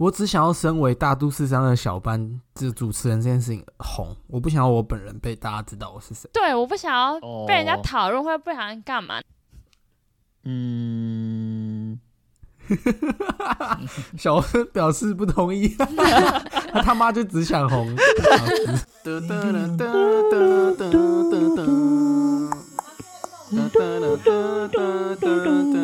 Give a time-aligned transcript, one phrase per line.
[0.00, 6.30] 我只想要身为大都市三的小班这主持人这件事情红，我不想要我本人被大家知道我是谁。
[6.32, 9.20] 对，我不想要哦被人家讨论，或者不小心干嘛。
[10.44, 12.00] 嗯，
[14.16, 15.68] 小恩表示不同意，
[16.72, 17.94] 他 他妈就只想红。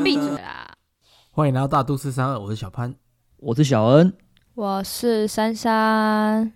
[0.03, 0.73] 闭嘴啦！
[1.33, 2.95] 欢迎来到大都市三二，我是小潘。
[3.39, 4.15] 我是小恩，
[4.55, 6.55] 我是珊珊，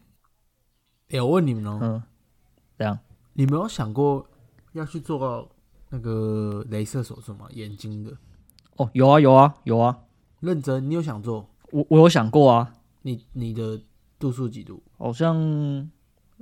[1.10, 2.02] 哎、我问你们哦，嗯，
[2.78, 2.98] 这样
[3.34, 4.26] 你没有想过
[4.72, 5.46] 要去做
[5.90, 7.46] 那个镭射手术吗？
[7.50, 8.16] 眼睛的，
[8.76, 9.98] 哦，有啊有啊有啊，
[10.40, 11.50] 认真，你有想做？
[11.70, 13.78] 我我有想过啊，你你的
[14.18, 14.82] 度数几度？
[14.96, 15.90] 好像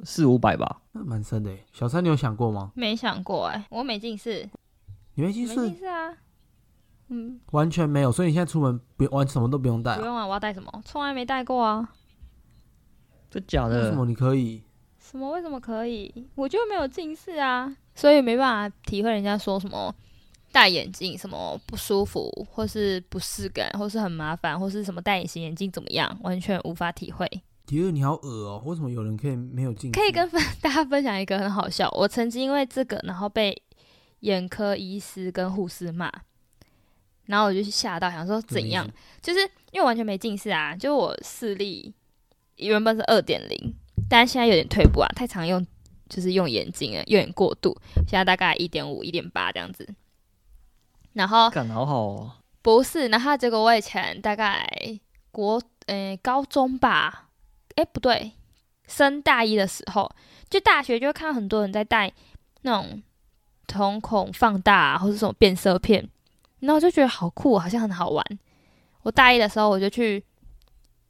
[0.04, 1.52] 四五百吧，那蛮深的。
[1.72, 2.70] 小三，你有想过吗？
[2.76, 4.48] 没想过哎、我没近视，
[5.14, 6.16] 你没近没近视，视啊。
[7.08, 9.98] 嗯，完全没有，所以你现在出门不用完什么都不用带、啊。
[9.98, 10.70] 不用啊，我要带什么？
[10.84, 11.88] 从来没带过啊。
[13.30, 13.82] 这假的？
[13.82, 14.62] 为什么你可以？
[14.98, 15.30] 什么？
[15.32, 16.12] 为什么可以？
[16.34, 19.94] 我就没有近视啊，所以没办法体会人家说什么
[20.52, 27.26] 戴眼镜什么不舒服，或是不适感，或是很麻烦，或是什么戴隐形眼镜怎么样，完全无法体会。
[27.70, 30.00] 耶，你好恶哦、为什么有人可以没有近视？
[30.00, 33.62] 可以跟分大家分享一个很好笑，我曾经因为这个，然后被
[34.20, 36.10] 眼科医师跟护士骂，
[37.28, 38.84] 然后我就吓到，想说怎样？
[39.22, 39.40] 就是
[39.70, 41.94] 因为完全没近视啊，就我视力
[42.56, 43.74] 原本是二点零，
[44.08, 45.64] 但现在有点退步啊，太常用
[46.08, 49.86] 就是用眼睛了，有点过度，现在大概一点五、一点八这样子。
[51.12, 54.66] 然后干好好哦，不是，然后结果我以前大概
[55.30, 57.28] 国诶、高中吧，
[57.76, 58.32] 诶、不对，
[58.86, 60.10] 升大一的时候，
[60.48, 62.12] 就大学就会看到很多人在戴
[62.62, 63.02] 那种
[63.66, 66.08] 瞳孔放大、啊、或者什么变色片，
[66.60, 68.24] 然后我就觉得好酷，好像很好玩。
[69.02, 70.22] 我大一的时候我就去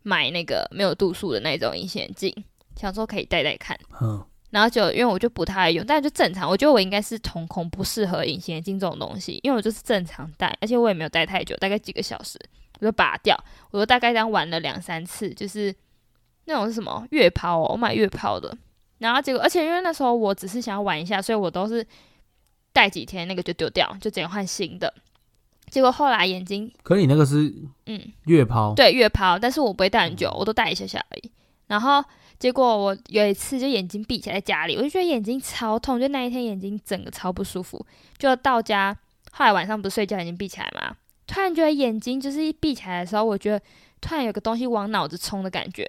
[0.03, 2.33] 买那个没有度数的那种隐形眼镜，
[2.77, 3.79] 想说可以戴戴看。
[4.01, 6.49] 嗯，然后就因为我就不太爱用，但就正常。
[6.49, 12.39] 我觉得我应该是瞳孔不适合隐形眼镜这种东西，因为我就是正常戴，而且我也没有戴太久，大概几个小时
[12.81, 13.37] 我就拔掉。
[13.71, 15.75] 我就大概这样玩了两三次，就是
[16.45, 18.57] 那种是什么月抛哦，我买月抛的。
[18.99, 21.85] 然后结果，而且因为那时候我只是想要玩一下，所以我都是
[22.73, 24.93] 戴几天那个就丢掉，就直接换新的。
[25.71, 27.55] 结果后来眼睛可你那个是
[27.87, 31.31] 嗯月抛，对月抛，但是我不会戴很久，我都戴一下下而已。
[31.67, 32.03] 然后
[32.39, 37.85] 结果我有一次就眼睛闭起来在家里，我就觉得眼睛超痛，就那一天眼睛整个超不舒服。
[38.17, 38.97] 就到家，
[39.33, 40.97] 后来晚上不是睡觉眼睛闭起来嘛，
[41.27, 43.61] 突然觉得眼睛就是一闭起来的时候，我觉得
[44.01, 45.85] 突然有个东西往脑子冲的感觉，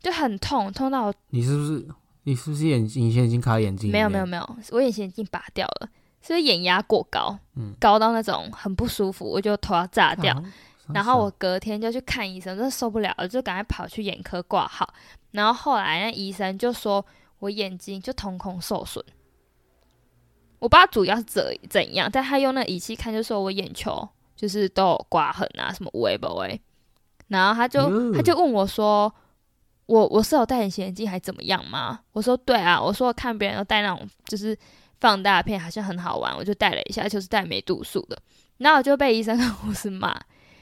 [0.00, 1.88] 就很痛，痛到我你是不是
[2.24, 5.88] 你是不是眼睛隐形眼镜卡眼睛没有没有没有，我隐形眼镜拔掉了，
[6.22, 10.34] 是不是眼压过高，嗯高到那种很不舒服，我就头要炸掉。
[10.34, 10.44] 啊
[10.92, 14.86] 然后我隔天就去看医生，真的受不了了，就赶快跑去眼科挂号。
[15.30, 17.02] 然后后来那医生就说
[17.38, 19.02] 我眼睛就瞳孔受损，
[20.58, 26.60] 我不知道主要是怎怎样，但他用那仪器看，就说我眼球就是都有刮痕啊，什么微不微。
[27.28, 29.10] 然后他就哟他就问我说，
[29.86, 32.00] 我我是有戴隐形眼镜还怎么样吗？
[32.12, 34.54] 我说对啊，我说我看别人都戴那种就是
[35.02, 38.16] 放大片，好像很好玩，我就戴了一下，就是戴没度数的。
[38.58, 40.14] 然后我就被医生跟 护士骂，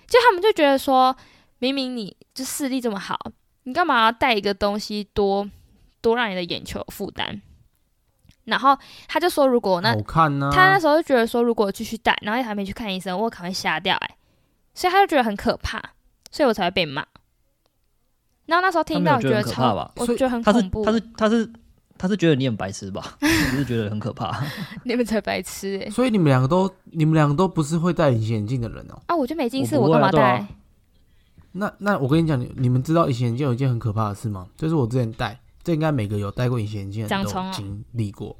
[0.07, 1.15] 就他们就觉得说，
[1.59, 3.19] 明明你就视力这么好，
[3.65, 5.47] 你干嘛要带一个东西多
[6.01, 7.43] 多让你的眼球有负担？
[8.45, 14.17] 然后他就说，如果那好看呢、他那时候就觉得说，如果继续戴，然后还没去看医生，我可能会瞎掉哎、
[14.73, 15.79] 所以他就觉得很可怕，
[16.31, 17.07] 所以我才会被骂。
[18.47, 20.85] 然后那时候听到，我觉得可超怕吧，我觉得很恐怖。
[20.85, 21.53] 他是他是他是
[22.17, 23.17] 觉得你很白痴吧？
[23.21, 23.29] 你
[23.59, 24.43] 是觉得很可怕。
[24.85, 29.03] 你们才白痴哎、所以你们两个都你们两个都不是会戴隐形眼镜的人哦。
[29.07, 29.17] 啊！
[29.17, 30.47] 我就没近视，我不干嘛戴？
[31.53, 34.47] 那那我跟你讲，你你们知道隐形眼镜有一件很可怕的事吗？
[34.57, 38.37] 就是我之前戴，这应该每个有戴过隐形眼镜的人都经历过。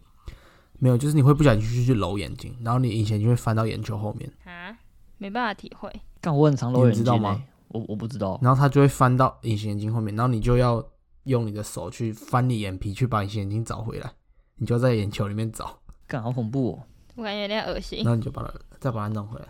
[0.79, 4.75] 没有，就是你会不小心去去揉眼睛，然后你隐形眼镜会翻到眼球后面，啊，
[5.19, 5.93] 没办法体会。
[6.21, 10.83] 但我很常揉眼睛、欸，知道吗我我不知道，然后它就会翻到隐形眼镜后面，然后你就要
[11.25, 14.13] 用你的手去翻你眼皮，去把隐形眼镜找回来。
[14.57, 16.83] 你就在眼球里面找，干好恐怖哦，
[17.17, 18.15] 我感觉有点恶心那。
[18.15, 19.47] 你就把它再把它弄回来。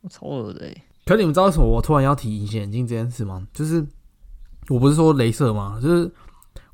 [0.00, 0.84] 我超恶的哎。
[1.04, 3.46] 可是你们知道为什么我突然要提隐形眼镜这件事吗？
[3.52, 3.86] 就是
[4.68, 5.78] 我不是说镭射吗？
[5.82, 6.10] 就是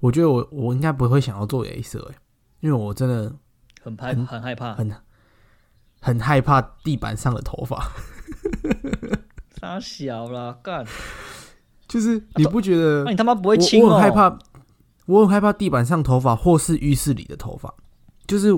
[0.00, 2.18] 我觉得我我应该不会想要做镭射哎，
[2.60, 3.34] 因为我真的
[3.82, 4.94] 很害很很害怕，很
[6.00, 7.90] 很害怕地板上的头发。
[9.60, 10.84] 傻小啦，干，
[11.92, 13.88] 就是你不觉得那、你他妈不会我亲哦？
[13.88, 14.38] 我很害怕，
[15.04, 17.74] 我很害怕地板上头发或是浴室里的头发。
[18.26, 18.48] 就是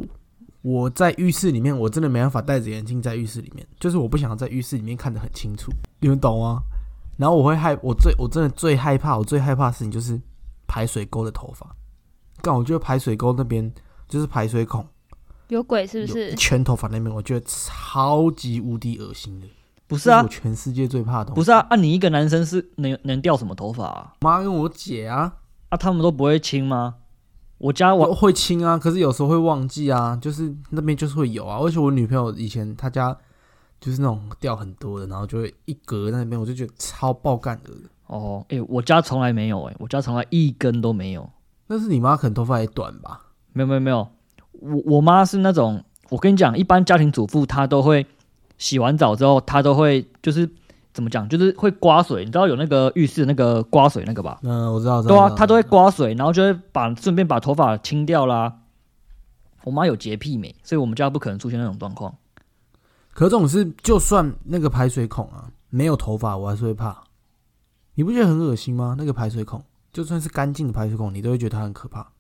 [0.62, 6.62] 我在浴室里面，我真的没办法戴着眼镜在浴室里面，就是我不想在浴室里面看得很清楚，你们懂吗？
[7.16, 10.20] 然后我会害我最我真的最害怕，我最害怕的事情就是
[10.68, 11.74] 排水沟的头发。
[12.40, 13.72] 但我觉得排水沟那边
[14.08, 14.86] 就是排水孔，
[15.48, 16.36] 有鬼是不是有一？
[16.36, 19.46] 圈头发那边，我觉得超级无敌恶心的。
[19.94, 21.36] 不是啊我，全世界最怕的东西。
[21.36, 24.12] 不是啊，啊，你一个男生是能能掉什么头发啊？
[24.20, 25.32] 妈跟我姐啊，
[25.68, 26.96] 啊，他们都不会亲吗？
[27.58, 31.58] 我家我我会亲啊，可是有时候会忘记啊，就是那边就是会有啊。
[31.58, 33.16] 而且我女朋友以前她家
[33.80, 37.70] 就是那种掉很多的，然后就会一格在那边，我就觉得超爆干的。
[38.06, 41.30] 哦，哎、我家从来没有、哎，我家从来一根都没有，
[41.68, 43.20] 那是你妈可能头发也短吧？
[43.54, 44.06] 没有没有没有，
[44.60, 48.06] 我我妈是那种，我跟你讲，一般家庭主妇她都会
[48.58, 50.48] 洗完澡之后，她都会就是
[50.92, 54.38] 怎么讲，就是会刮水，你知道有那个浴室的那个刮水那个吧？
[54.42, 58.60] 嗯，我知道，知道对啊，知道她都会刮水，然后就会把顺便把头发清掉啦。
[59.64, 62.14] 我妈有洁癖美，所以我们家不可能出现那种状况。
[63.12, 67.04] 可是这种是，就算那个排水孔啊没有头发，我还是会怕。
[67.94, 68.94] 你不觉得很恶心吗？
[68.98, 69.62] 那个排水孔，
[69.92, 72.10] 就算是干净的排水孔，你都会觉得它很可怕。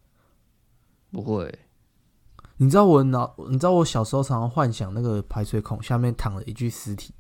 [1.10, 1.58] 不会，
[2.56, 7.12] 你知道我脑，你知道我小时候常常幻想那个排水孔下面躺了一具尸体，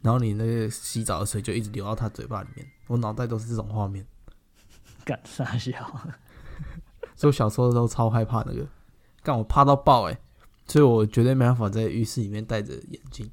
[0.00, 4.06] 然后你那个洗澡的水就一直流到他嘴巴里面，我脑袋都是这种画面，
[5.04, 5.72] 干傻笑。
[7.16, 8.66] 所以我小时候都超害怕那个，
[9.22, 10.18] 干我怕到爆哎、
[10.66, 13.28] 所以我绝对没办法在浴室里面戴着眼镜，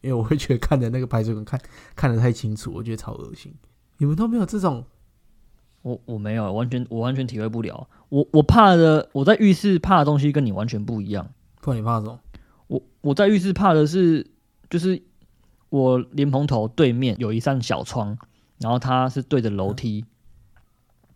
[0.00, 1.60] 因为我会觉得看着那个排水孔看
[1.94, 3.54] 看得太清楚，我觉得超恶心。
[3.98, 4.84] 你们都没有这种
[5.82, 7.88] 我我没有，完全我完全体会不了。
[8.10, 11.30] 我我怕的，我在浴室怕的东西跟你完全不一样。
[11.62, 12.20] 不然你怕什么？
[12.66, 14.26] 我我在浴室怕的是，
[14.68, 15.02] 就是
[15.70, 18.18] 我莲蓬头对面有一扇小窗，
[18.58, 20.04] 然后它是对着楼梯，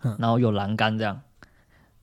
[0.03, 1.21] 嗯然后有栏杆这样。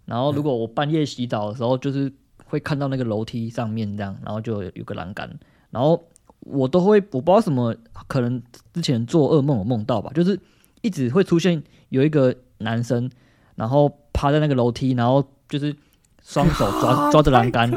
[0.06, 2.12] 然后如果我半夜洗澡的时候，就是
[2.46, 5.40] 会看到那个楼梯上面这样，然后就有有个栏杆，
[5.70, 6.10] 然后
[6.42, 7.74] 我都会我不知道什么，
[8.08, 8.42] 可能
[8.74, 10.38] 之前做噩梦我梦到吧，就是
[10.82, 13.10] 一直会出现有一个男生，
[13.56, 15.76] 然后趴在那个楼梯，然后就是
[16.24, 17.72] 双手 抓抓着栏杆，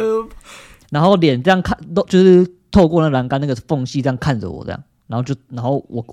[0.91, 6.05] 然后脸这样看，都就是透过那栏杆那个缝隙这样看着我这样，然后就然后我，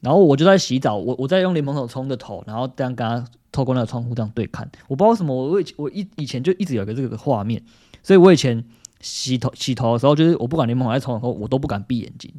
[0.00, 7.62] 然后我就在洗澡，我我在用柠檬头冲着头，然后这样跟他透过那个窗户这样对看，我不知道为什么，我以我一以前就一直有一个这个画面，
[8.02, 8.64] 所以我以前
[9.00, 12.32] 洗头洗头的时候，就是我不管柠檬头在冲的时候，我都不敢闭眼睛，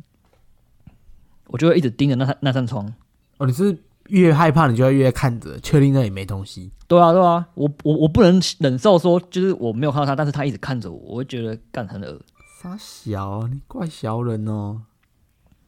[1.48, 2.94] 我就会一直盯着那扇那扇窗。
[3.38, 3.78] 哦，你是
[4.10, 6.72] 越害怕你就要越看着，确定那里没东西。
[6.88, 12.22] 对啊，对啊，我我我不能忍受说，就是我没有看到他，但是他一直看着我，我会觉得干很恶。
[12.62, 14.82] 傻小，你怪小人哦。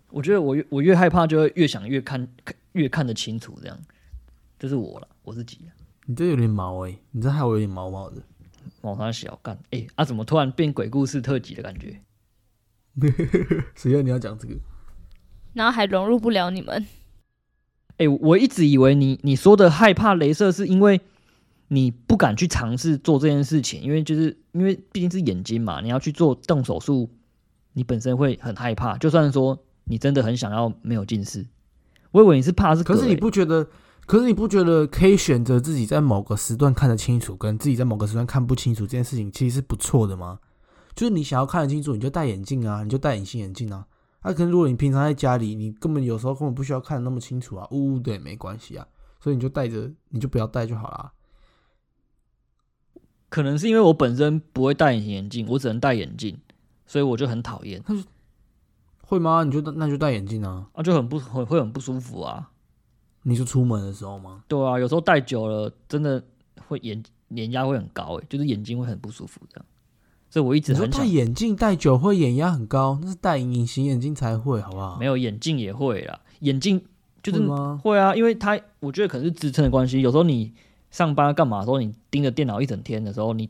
[0.10, 3.78] 我觉得我越我越害怕，就会越想越看看越看得清楚，这样。
[4.60, 5.60] 这是我了，我自己。
[6.06, 8.22] 你这有点毛哎、你这害我有点毛毛的。
[8.82, 12.02] 毛他小干，哎、啊，怎么突然变鬼故事特辑的感觉？
[13.76, 14.56] 谁要你要讲这个？
[15.54, 16.86] 然后还融入不了你们。
[18.04, 21.00] 哎、我一直以为你你说的害怕镭射是因为
[21.68, 27.10] 你不敢去尝试做这件事情，因为就是因为毕竟是眼睛嘛，你要去做动手术，
[27.74, 28.98] 你本身会很害怕。
[28.98, 31.46] 就算说你真的很想要没有近视，
[32.12, 33.68] 我以为你是怕是、可是你不觉得？
[34.08, 40.40] 可是你不觉得可以选择自己在某个时段看得清楚，跟自己在某个时段看不清楚这件事情，其实是不错的吗？
[40.96, 43.86] 就是你想要看得清楚，你就戴眼镜啊，你就戴隐形眼镜啊。
[44.22, 48.88] 啊，可能如果你平常在家里，你根本有时候根本不需要看得那么清楚啊，呜呜的也没关系啊，
[49.20, 51.14] 所以你就戴着，你就不要戴就好啦。
[53.30, 56.38] 可能是因为我本身不会戴隐形眼镜，我只能戴眼镜，
[56.86, 57.82] 所以我就很讨厌
[59.02, 59.44] 会吗？
[59.44, 60.70] 你就那就戴眼镜啊。
[60.74, 62.52] 啊，就很不会会很不舒服啊。
[63.24, 64.44] 你是出门的时候吗？
[64.48, 66.24] 对啊，有时候戴久了，真的
[66.68, 69.66] 会眼眼压会很高，诶，就是眼睛会很不舒服这样。
[70.32, 74.98] 所以我一直你说很想戴眼镜戴久会眼压很高，那是戴隐形眼镜才会，好不好？
[74.98, 76.82] 没有眼镜也会啦，眼镜
[77.22, 77.40] 就是
[77.84, 80.54] 会啊，因为它我觉得可能是支撑的关系，有时候你
[80.90, 83.50] 上班干嘛的时候，你盯着电脑一整天的时候，你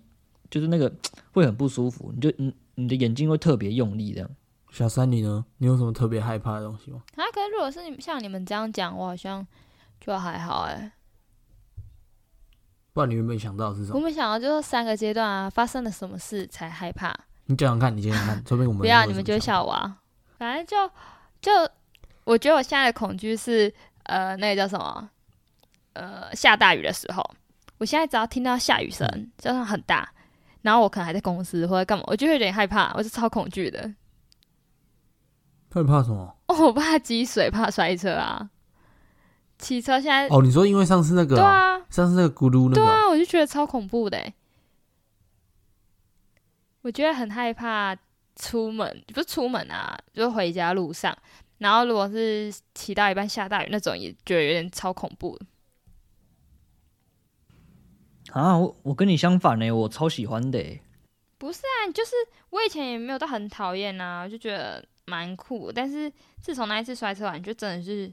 [0.49, 0.91] 就是那个
[1.31, 4.29] 会很不舒服，你就你你的眼睛会特别用力这样。
[4.71, 5.45] 小三你呢？
[5.57, 7.03] 你有什么特别害怕的东西吗？
[7.15, 9.45] 啊，可是如果是你们像你们这样讲，我好像
[9.99, 10.91] 就还好哎、
[12.93, 13.99] 不然你原本想到的是什么？
[13.99, 17.15] 我没想到就是三个阶段啊，发生了什么事才害怕？
[17.45, 19.97] 你讲讲看，你讲讲看， 说不定我们不要，你们就笑我啊。
[20.37, 20.93] 反正就
[21.41, 21.51] 就，
[22.23, 25.09] 我觉得我现在的恐惧是，呃，那个叫什么？
[25.93, 27.23] 呃，下大雨的时候，
[27.77, 30.09] 我现在只要听到下雨声，嗯就算很大，
[30.61, 33.93] 然后我可能还在公司或者干嘛，我就会有点害怕，我是超恐惧的。
[35.69, 36.35] 怕你怕什么？
[36.47, 38.49] 哦， 我怕积水，怕摔车啊。
[39.61, 44.33] 骑车现在，哦，你说因为上次那个、对啊，上次那个咕噜那个哦，对啊，我就觉得超恐怖的欸。
[46.81, 47.95] 我觉得很害怕
[48.35, 51.15] 出门，不是出门啊，就是回家路上，
[51.59, 55.45] 然后如果是骑到一半下大雨那种，也觉得有点超恐怖的。
[58.33, 60.81] 啊，我我跟你相反呢，我超喜欢的欸。
[61.37, 62.11] 不是啊，就是
[62.49, 65.71] 我以前也没有到很讨厌呐，就觉得蛮酷。
[65.71, 68.11] 但是自从那一次摔车完，就真的是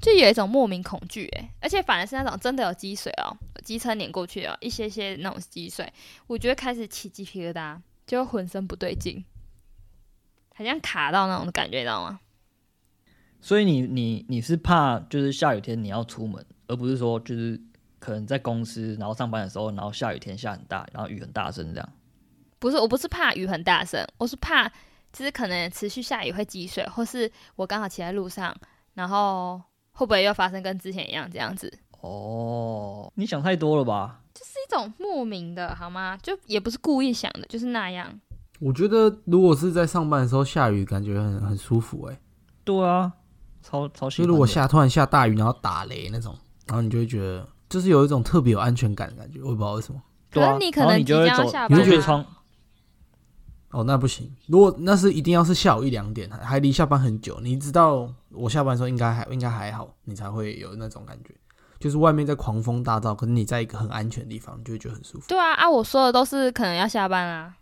[0.00, 5.90] 就有一种莫名恐惧诶，而且反而是那种真的有积水哦，机车碾过去哦，一些些那种积水，
[6.26, 9.24] 我觉得开始起鸡皮疙瘩，就浑身不对劲，
[10.54, 12.20] 好像卡到那种感觉，你知道吗？
[13.40, 17.58] 所以你你你是怕就是下雨天你要出门，而不是说就是
[17.98, 21.92] 可能在公司然后上班的时候，然后下雨天下很大，然后雨很大声这样。
[22.58, 24.68] 不是，我不是怕雨很大声，我是怕
[25.10, 28.54] 就是可能持续下雨会积水，或是我刚好骑在路上，
[28.92, 29.60] 然后
[30.00, 31.70] 会不会又发生跟之前一样这样子？
[32.00, 34.20] 哦，你想太多了吧？
[34.32, 36.16] 就是一种莫名的好吗？
[36.22, 38.08] 就也不是故意想的，就是那样。
[38.60, 42.18] 我觉得如果是在上班的时候下雨，感觉很很舒服哎、
[42.64, 43.12] 对啊，
[43.62, 44.26] 超超喜欢的。
[44.26, 46.34] 就如果下突然下大雨，然后打雷那种，
[46.66, 50.00] 然后你就会觉得就是有一种特别有安全感的感觉，我也不知道为什么。
[50.30, 52.24] 对啊可是你可然后能就会走将要下班啊你就觉得窗
[53.70, 54.34] 哦，那不行。
[54.46, 61.34] 如果那是一定要是下午一两点，还还离下班很久，你知道我下班的时候应该还应该还好，你才会有那种感觉。
[61.78, 65.24] 就是外面在狂风大噪，可是你在一个很安全的地方，你就会觉得很舒服。
[65.28, 65.70] 对啊啊！
[65.70, 67.54] 我说的都是可能要下班啊，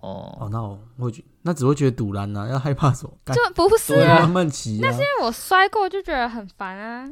[0.00, 3.12] 哦，哦，那我会觉那只会觉得堵然呐、要害怕什么？
[3.34, 7.10] 就不是啊，慢慢骑啊，因为我摔过就觉得很烦啊，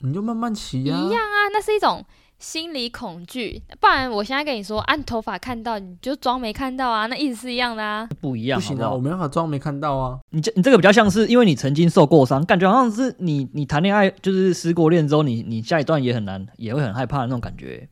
[0.00, 0.98] 你就慢慢骑啊。
[0.98, 2.04] 一样啊，那是一种
[2.40, 3.62] 心理恐惧。
[3.78, 8.08] 不然我现在跟你说，按，头发看到你就装没看到啊，那意思是一样的啊。
[8.20, 10.18] 不一样，不行啊，好不好我没办法装没看到啊。
[10.30, 17.88] 你这你这个比较像是因为你曾经受过伤，感觉好像是你你谈恋爱就是失过恋之后，你你下一段也很难，也会很害怕的那种感觉。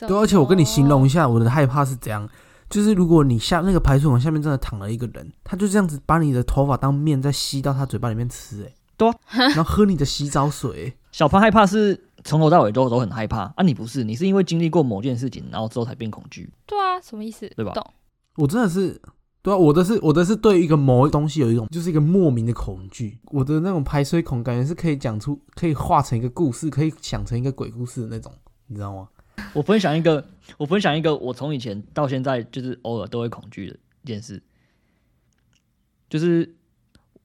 [0.00, 2.26] 对，而且我跟你形容一下我的害怕是怎样，
[2.70, 16.50] 就是如果你下那个排水孔下面真的躺了一个人，他就这样子把你的头发当面再吸到他嘴巴里面吃、欸，对啊然后喝你的洗澡水、欸小潘害怕是从头到尾都都很害怕啊，你不是，你是因为经历过某件事情，然后之后才变恐惧。
[16.66, 17.48] 对啊，什么意思？
[17.56, 17.84] 对吧懂。
[18.36, 19.00] 我真的是，
[19.40, 28.30] 对啊，我的是我的是对一个某东西有一种就是一个莫名的恐惧，我的那种排水孔感觉是可以讲出，可以画成一个故事，可以想成一个鬼故事的那种，
[28.66, 29.08] 你知道吗？
[29.54, 30.22] 我分享一个，
[30.58, 34.42] 我分享一个，我从以前到现在就是偶尔都会恐惧的一件事，
[36.10, 36.54] 就是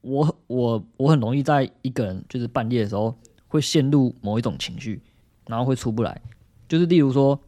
[0.01, 3.17] 我我我很容易在一个人就是半夜的时候
[3.53, 4.99] 会陷入某一种情绪，
[5.45, 6.19] 然后会出不来。
[6.67, 7.39] 就是例如说，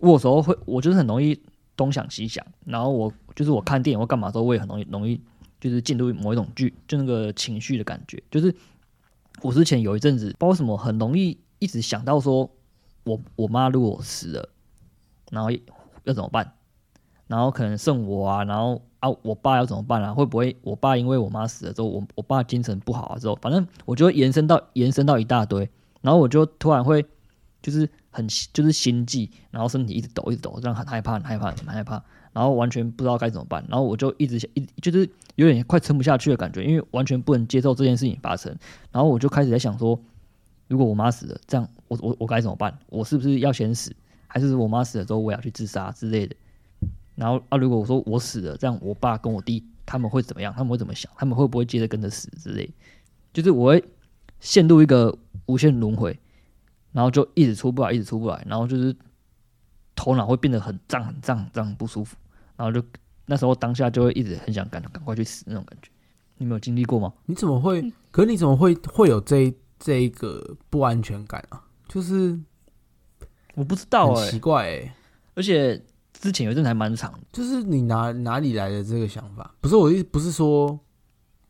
[0.00, 1.40] 我有时候会，我就是很容易
[1.76, 5.20] 东想西想，然后我就是我看电影或干嘛的时候，我也很容易容易
[5.60, 8.20] 就是进入某一种剧，就那个情绪的感觉。
[8.28, 8.52] 就是
[9.40, 12.50] 我之前有一阵子，不知道为什么很容易一直想到说，
[13.04, 14.48] 我我妈如果死了，
[15.30, 15.48] 然后
[16.02, 16.54] 要怎么办？
[17.28, 20.14] 然后可能剩我啊，然后啊，我爸要怎么办啊？
[20.14, 25.68] 会不会我爸因为我妈死了之后，我我爸精神不好啊之后，反正我就延伸到延伸到一大堆，
[26.02, 27.04] 然后我就突然会
[27.60, 32.00] 就是很就是心悸，然后身体一直抖一直抖，这样很害怕很害怕很害怕，
[32.32, 38.56] 然后完全不知道该怎么办，然后我就一直想一就是有点快撑不下去的感觉，因为完全不能接受这件事情发生，
[38.92, 39.98] 然后我就开始在想说，
[40.68, 42.78] 如果我妈死了，这样我我我该怎么办？
[42.88, 43.92] 我是不是要先死？
[44.28, 46.36] 还是我妈死了之后我要去自杀之类的？
[47.14, 50.52] 然后啊，如果我说我死了，这样我爸跟我弟他们会怎么样？
[50.56, 51.10] 他们会怎么想？
[51.16, 52.68] 他们会不会接着跟着死之类？
[53.32, 53.84] 就是我会
[54.40, 55.16] 陷入一个
[55.46, 56.18] 无限轮回，
[56.92, 58.94] 然后就一直出不来，一直出不来，然后就是
[59.94, 62.16] 头脑会变得很胀、很胀、很胀、不舒服，
[62.56, 62.86] 然后就
[63.26, 65.90] 那时候当下就会一直很想赶赶快去死那种感觉。
[66.38, 67.12] 你没有经历过吗？
[67.26, 67.92] 你怎么会？
[68.10, 71.62] 可是你怎么会会有这这一个不安全感啊？
[71.88, 72.38] 就是
[73.54, 74.94] 我不知道哎、很奇怪哎、
[75.34, 75.80] 而且
[76.22, 79.52] 之前有一阵还蛮长的，就是你哪哪里来的这个想法？
[79.60, 80.78] 不是我的意思，不是说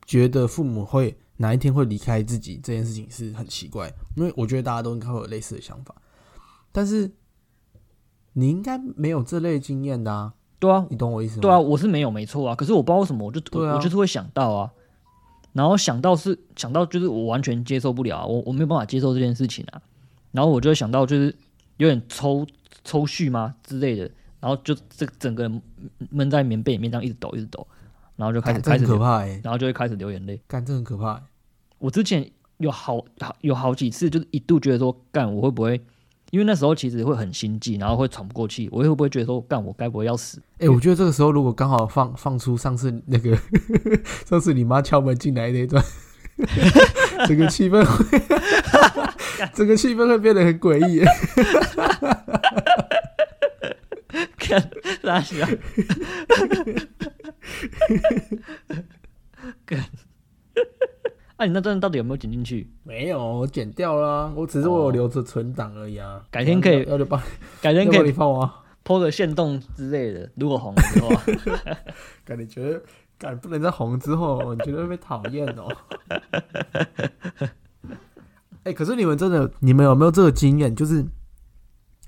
[0.07, 5.95] 觉得父母会哪一天会离开自己这件事情是很奇怪，因为我觉得大家都应该会有类似的想法，
[6.73, 7.13] 但是
[8.33, 11.43] 你应该没有这类经验的啊，对啊，你懂我意思吗？
[11.43, 13.73] 对啊，，我是没有没错啊，可是我不知道为什么，我就对啊。
[13.73, 14.73] 我我就是会想到啊，
[15.53, 19.83] 然后想到是想到就是我完全接受不了、啊，我我没有办法接受这件事情啊，
[20.31, 21.37] 然后我就会想到就是
[21.77, 22.47] 有点抽
[22.85, 23.55] 抽蓄吗？
[23.63, 24.11] 之类的，
[24.43, 25.63] 然后就这整个人
[26.11, 27.65] 闷在棉被里面这样一直抖一直抖，
[28.17, 30.43] 然后就开始开始，可怕哎、然后就会开始流眼泪。
[30.49, 31.23] 干这很可怕、欸。
[31.79, 35.81] 我之前有好好有好几次就是一度觉得说干我会不会，
[36.33, 40.43] 因为那时候其实会很心悸，然后会喘不过气，我会不会觉得说干我该不会要死？
[40.59, 43.39] 哎、我觉得这个时候如果刚好放放出上次那个
[44.27, 45.85] 上次你妈敲门进来那一段，
[47.29, 48.19] 整个气氛会
[49.55, 51.05] 整个气氛会变得很诡异
[54.49, 54.61] 欸。
[54.61, 54.71] 看
[55.03, 55.47] 大小，
[61.39, 62.71] 那、你那段到底有没有剪进去？
[62.85, 66.23] 没有，我剪掉了啊、我只是我有留着存档而已啊。
[66.31, 67.21] 改天可以要要就帮，
[67.61, 68.59] 改天可以你放我啊。
[68.85, 71.23] 抛个线动之类的，如果红的话，
[72.25, 72.83] 感觉觉得，
[73.19, 75.69] 感不能在红之后，你觉得会被讨厌哦。
[78.65, 80.75] 哎、可是你们真的，你们有没有这个经验？
[80.75, 81.05] 就是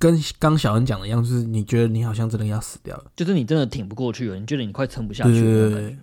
[0.05, 3.05] 跟刚小恩讲的一样，就是你觉得你好像真的要死掉了。
[3.17, 5.99] 就是你真的挺不过去了，你觉得你快撑不下去了对对对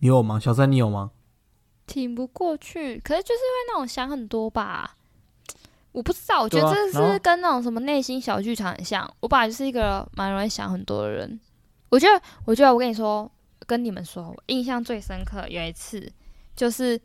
[0.00, 0.40] 你有吗？
[0.40, 1.12] 小三，你有吗？
[1.86, 4.96] 挺不过去，可是就是会那种想很多吧。
[5.92, 9.08] 我不知道，我觉得这是跟那种什么内心小剧场很像。
[9.20, 11.38] 我本来就是一个蛮容易想很多的人。
[11.88, 13.30] 我觉得，我觉得我跟你说，
[13.64, 16.10] 跟你们说，我印象最深刻有一次，
[16.56, 17.00] 就是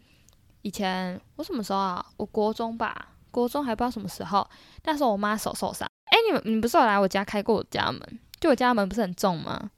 [0.63, 2.03] 以前我什么时候啊？
[2.17, 4.47] 我国中吧，国中还不知道什么时候。
[4.83, 5.89] 那时候我妈手受伤。
[6.05, 8.19] 哎、你们你不是有来我家开过我家门？
[8.39, 9.71] 就我家门不是很重吗？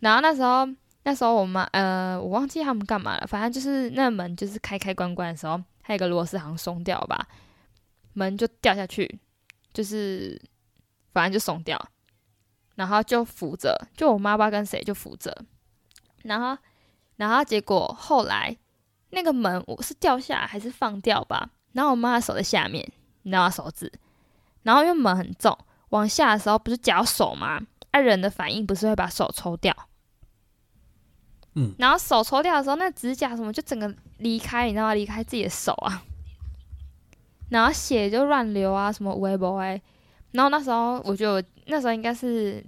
[0.00, 0.68] 然后那时候
[1.04, 7.26] 那时候我妈呃，我忘记他们干嘛了，反正就是那门就是开开关关的时候，还有个螺丝好像松掉吧，
[8.12, 9.20] 门就掉下去，
[9.72, 10.40] 就是
[11.12, 11.80] 反正就松掉，
[12.74, 15.44] 然后就扶着，就我妈不知道跟谁就扶着，
[16.22, 16.60] 然后
[17.16, 18.56] 然后结果后来
[19.10, 22.86] 那个门我是掉下还是放掉吧，然后我妈的手在下面，
[23.22, 23.90] 你知道吗手指，
[24.62, 25.56] 然后因为门很重，
[25.90, 27.60] 往下的时候不是夹手吗？
[27.90, 29.74] 啊，人的反应不是会把手抽掉。
[31.54, 34.94] 嗯然后手抽掉的时候，那指甲什么就整个离开，你知道吗？
[34.94, 36.02] 离开自己的手啊，
[37.50, 39.80] 然后血就乱流啊，什么微博哎。
[40.30, 42.64] 然后那时候我觉得我那时候应该是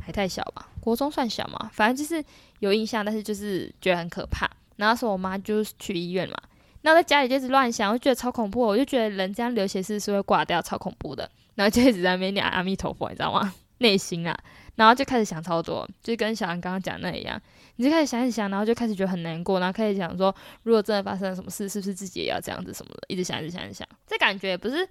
[0.00, 2.24] 还太小吧，国中算小嘛，反正就是
[2.60, 4.50] 有印象，但是就是觉得很可怕。
[4.76, 6.36] 然后那时候我妈就是去医院嘛，
[6.84, 11.28] 那我在家里就一直乱想，我就觉得超恐怖，我就觉得人这样流血是是会挂掉，超恐怖的。
[11.54, 13.54] 然后就一直在那边念阿弥陀佛，你知道吗？
[13.78, 14.38] 内心啊，
[14.74, 17.40] 然后就开始想超多，就跟小杨刚刚讲那一样。
[17.76, 23.88] 你就开始想一想，然后就开始觉得很难过，然后开始想说，如果真的发生了什么事，是不是自己也要这样子什么的，一直想，一直想，一直想。
[24.06, 24.86] 这感觉也不是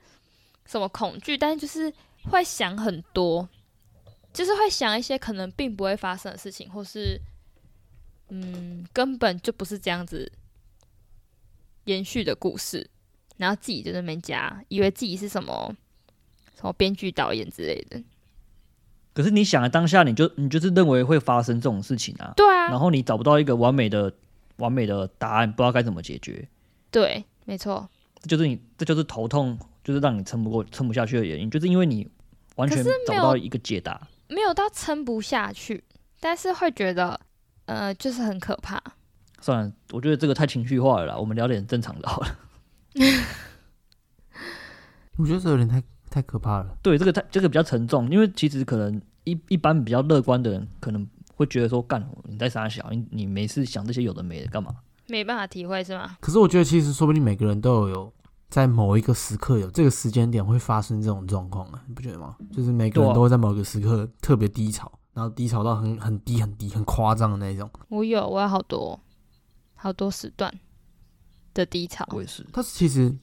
[0.66, 1.94] 什么恐惧，但是就是
[2.30, 3.48] 会想很多，
[4.34, 7.20] 就是会想一些可能并不会发生的事情，或是
[8.30, 10.32] 嗯根本就不是这样子
[11.86, 12.90] 延续的故事，
[13.38, 15.76] 然后自己在那边加，以为自己是什么
[16.56, 18.02] 什么编剧、导演之类的。
[19.14, 24.12] 可是你想的当下，你就你就是认为会发生这种事情啊，对啊然，后你找不到一个完美的
[24.58, 26.48] 完美的答案，不知道该怎么解决，
[26.90, 27.88] 对，没错。
[28.22, 32.10] 这就是你这就是头痛，就是让你撑不过撑不下去的原因，就是因为你
[32.56, 34.08] 完全找不到一个解答。
[34.30, 35.84] 没有到撑不下去，
[36.20, 37.20] 但是会觉得，
[37.66, 38.82] 呃，就是很可怕。
[39.44, 42.28] 算了，我觉得这个太情绪化了啦，我们聊点正常的好了。
[45.18, 46.78] 我觉得这有点太太可怕了。
[46.82, 54.74] 对，这个太这个比较沉重，因为其实可能一一般比较乐观的人，可能会觉得说，干你在傻小，你你没事想这些有的没的干嘛？
[55.08, 56.16] 没办法体会是吗？
[56.22, 58.14] 可是我觉得，其实说不定每个人都有有
[58.50, 62.38] 在某一个时刻有这个时间点会发生这种状况啊，你不觉得吗？
[62.54, 67.70] 就是每个人都会在某一个时刻特别低潮，然后低潮到很很低很低很夸张的那种。
[67.90, 69.00] 我有，我有好多
[69.84, 70.58] 好多时段
[71.54, 72.08] 的低潮。
[72.12, 73.14] 我也是，但是其实，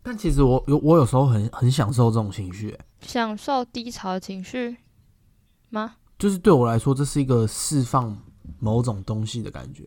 [0.00, 4.76] 但其实我有我有时候很很享受这种情绪、欸享受低潮的情绪
[5.70, 5.96] 吗？
[6.16, 8.16] 就是对我来说，这是一个释放
[8.60, 9.86] 某种东西的感觉。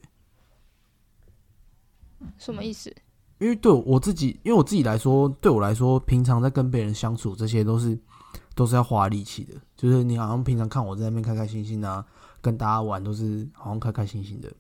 [2.38, 2.94] 什么意思？
[3.39, 7.98] 因为对我自己，因为我自己来说，对我来说，平常在跟别人相处，这些都是
[8.54, 9.56] 都是要花力气的。
[9.78, 12.06] 就是你好像平常看我在那边开开心心啊，
[12.42, 14.54] 跟大家玩都是好像开开心心的，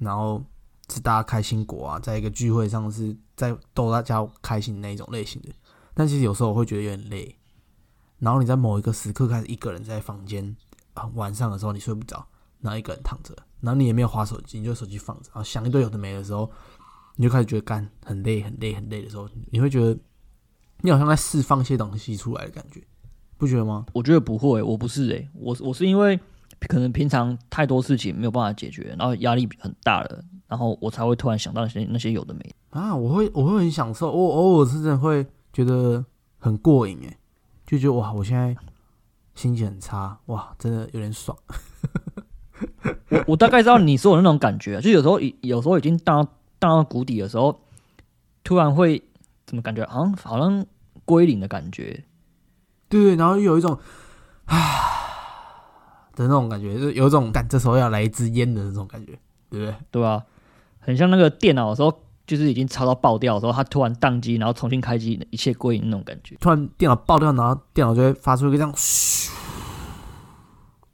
[0.00, 0.42] 然后
[0.92, 5.48] 是大家开心果啊，在一个聚会上是在逗大家开心那一种类型的。
[5.94, 7.36] 但其实有时候我会觉得有点累，
[8.18, 10.56] 然后你在某一个时刻开始一个人在房间
[10.94, 12.26] 啊，晚上的时候你睡不着，
[12.60, 16.50] 然后一个人躺着，然后你也没有划手机，你就手机放着，然后想一堆有的没的时候，
[17.16, 19.98] 你就开始觉得干很累很累很累的时候，你会觉得
[20.80, 22.82] 你好像在释放一些东西出来的感觉，
[23.36, 23.84] 不觉得吗？
[23.92, 26.18] 我觉得不会，我不是诶、我我是因为
[26.68, 32.78] 可能平常太多事情没有办法解决，然后压力很大了，然后我才会突然想到那些那些有的没的。
[32.80, 36.04] 啊，我会我会很享受，我偶尔是真的会觉得
[36.38, 37.16] 很过瘾诶，
[37.66, 38.54] 就觉得哇，我现在
[39.34, 41.36] 心情很差，哇，真的有点爽。
[43.08, 47.58] 我我大概知道你说的那种感觉，就有时候已有时候已经荡到荡到谷底的时候，
[48.44, 49.02] 突然会
[49.46, 50.64] 怎么感觉好像好像
[51.04, 52.04] 归零的感觉。
[52.88, 53.78] 对对，然后又有一种
[54.44, 54.56] 啊
[56.20, 59.74] 的那种感觉，就是有种干这时候要来一支烟的那种感觉，对不对？
[59.90, 60.22] 对吧、
[60.78, 61.90] 很像那个电脑的时候，
[62.26, 66.36] 就是已经超到爆掉的时候，它突然宕机，然后重新开机，一切归零那种感觉。
[66.38, 69.30] 突然电脑爆掉，然后电脑就会发出一个这样咻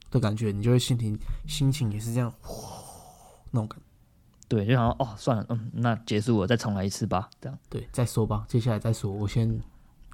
[0.09, 2.73] 的感觉，你就会心情心情也是这样呼
[3.51, 3.83] 那种感觉
[4.47, 9.11] 对，就想说哦，算了，嗯，那结束了，再重来一次吧，这样对，再说吧，接下来再说。
[9.11, 9.59] 我先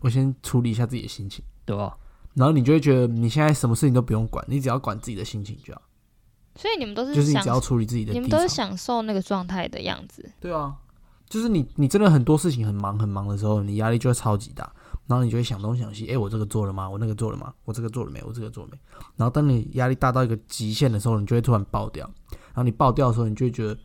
[0.02, 1.96] 我先处理一下自己的心情，对吧？
[2.34, 5.82] 然后你就会觉得你现在什么事情都不用管，你只要管自己的心情就好，
[6.56, 8.48] 所以你们都是就是你只要处理自己的低你们都是。
[8.48, 10.30] 享受那个状态的样子。
[10.40, 10.76] 对啊，
[11.30, 14.72] 就是你你真的很多事情很忙很忙的时候，你压力就会超级大，
[15.08, 16.90] 然后你就会想东想西，哎、我这个做了吗？
[16.90, 17.54] 我那个做了吗？
[17.66, 18.22] 我这个做了没？
[18.26, 18.78] 我这个做了没？
[19.16, 23.78] 然后当你压力大到一个极限的时候，你就会突然爆掉，然后你爆掉的时候，你就会觉得。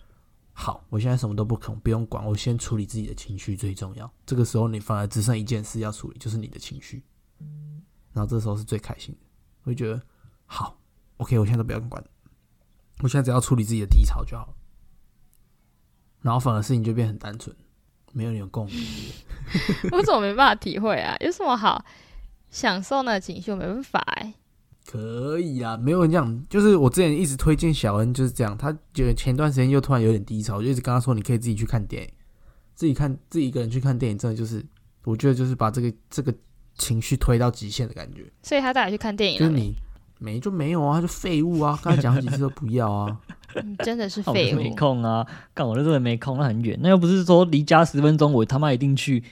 [0.61, 4.11] 好，我现在什么都不肯，不用管，我先处理自己的情绪最重要。
[4.27, 7.01] 这个时候你反而只剩一件事要处理，就是你的情绪。
[8.13, 9.21] 然后这时候是最开心的，
[9.65, 10.03] 我就觉得
[10.47, 10.79] 好
[11.19, 12.03] ，OK，我现在都不要管，
[13.03, 14.55] 我现在只要处理自己的低潮就好了。
[16.21, 17.55] 然后反而事情就变很单纯，
[18.13, 18.75] 没有人有共鸣。
[19.93, 21.17] 我怎么没办法体会啊？
[21.21, 21.85] 有什么好
[22.51, 23.53] 享受那个情绪？
[23.53, 24.35] 我没办法哎、
[24.85, 26.45] 可以啊，没有人这样。
[26.49, 32.11] 就是我之前一直推荐小恩就是这样，他觉得前段时间又突然有点低潮，我就一直跟他说，你可以自己去看电影，
[32.75, 34.67] 自己看自己一个人去看电影，真的就是
[35.05, 36.35] 我觉得就是把这个这个
[36.79, 38.25] 情绪推到极限的感觉。
[38.43, 39.47] 所以他带你去看电影了。
[39.47, 39.75] 就是你
[40.19, 43.17] 没就没有啊，他就废物啊，刚才讲好几次都不要啊。
[43.65, 44.71] 你真的是废物没。
[44.75, 49.23] 空啊，干我这真的没空，那很远，那又不是说离家十分钟，我他妈一定去，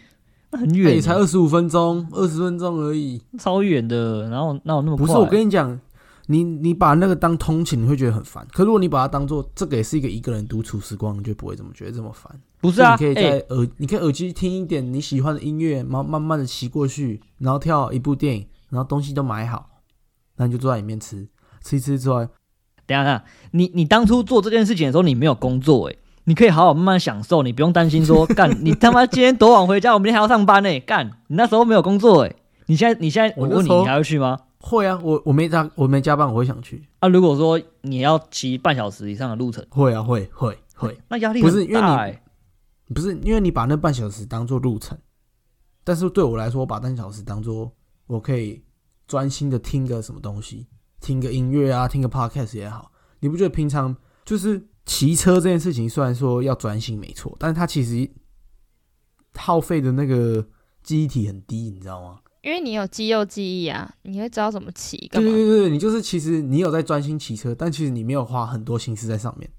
[0.50, 3.20] 那很远才二十五分钟，二十分钟而已。
[3.38, 5.06] 超远的，然后那我那么快？
[5.06, 5.78] 不是，我跟你讲，
[6.26, 8.46] 你你把那个当通勤，你会觉得很烦。
[8.52, 12.30] 可如果你把它当做这个也是一个一个人独处时光，你就不会这么觉得这么烦。
[12.60, 19.68] 不是啊，你可以哎在耳，你可以耳机听一点你喜欢的音乐，然后慢慢的骑过去，然后跳一部电影，然后东西都买好，
[20.36, 21.28] 那你就坐在里面吃，
[21.62, 22.18] 吃一吃之后，
[22.86, 32.34] 等一下看，你你当初做这件事情的时候，你没有工作哎、你可以好好慢慢享受，你不用担心说干你他妈今天多晚回家，我明天还要上班呢、干你那时候没有工作哎、
[32.66, 34.38] 你现在你现在我问你，你还会去吗？
[34.68, 36.84] 会啊，我我没加我没加班，我会想去。
[36.98, 41.80] 啊，如果说你要骑半小时以上的路程，会啊，会会会，那压力不是因为
[42.88, 44.98] 你不是因为你把那半小时当做路程，
[45.84, 47.72] 但是对我来说，我把半小时当做
[48.08, 48.64] 我可以
[49.06, 50.66] 专心的听个什么东西，
[51.00, 52.90] 听个音乐啊，听个 podcast 也好。
[53.20, 58.10] 你不觉得平常就是骑车这件事情，虽然说要专心没错，但是它其实
[59.36, 60.44] 耗费的那个
[60.82, 62.18] 记忆体很低，你知道吗？
[62.46, 65.20] 因为你有肌肉记忆啊，你会知道怎么骑对。
[65.20, 69.50] 对对对，你就是其实你有在专心骑车，但其实你没有花很多心思在上面。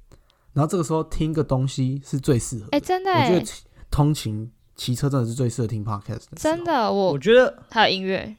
[0.53, 2.69] 然后这个时候听个东西是最适合的。
[2.71, 3.51] 哎、真的哎、我觉得
[3.91, 6.37] 通勤骑车真的是最适合听 podcast 的。
[6.37, 8.37] 真的，我我觉得还有音乐，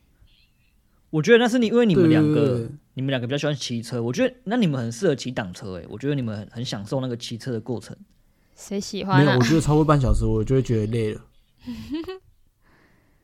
[1.10, 7.94] 我觉得那是你因为你对们两个你们两个比较喜欢骑车，我觉得那你们很适合骑挡车哎、我觉得你们很很享受那个骑车的过程。
[8.56, 9.44] 谁喜欢没有，我？
[9.44, 11.20] 觉得超过半小时我就会觉得累了。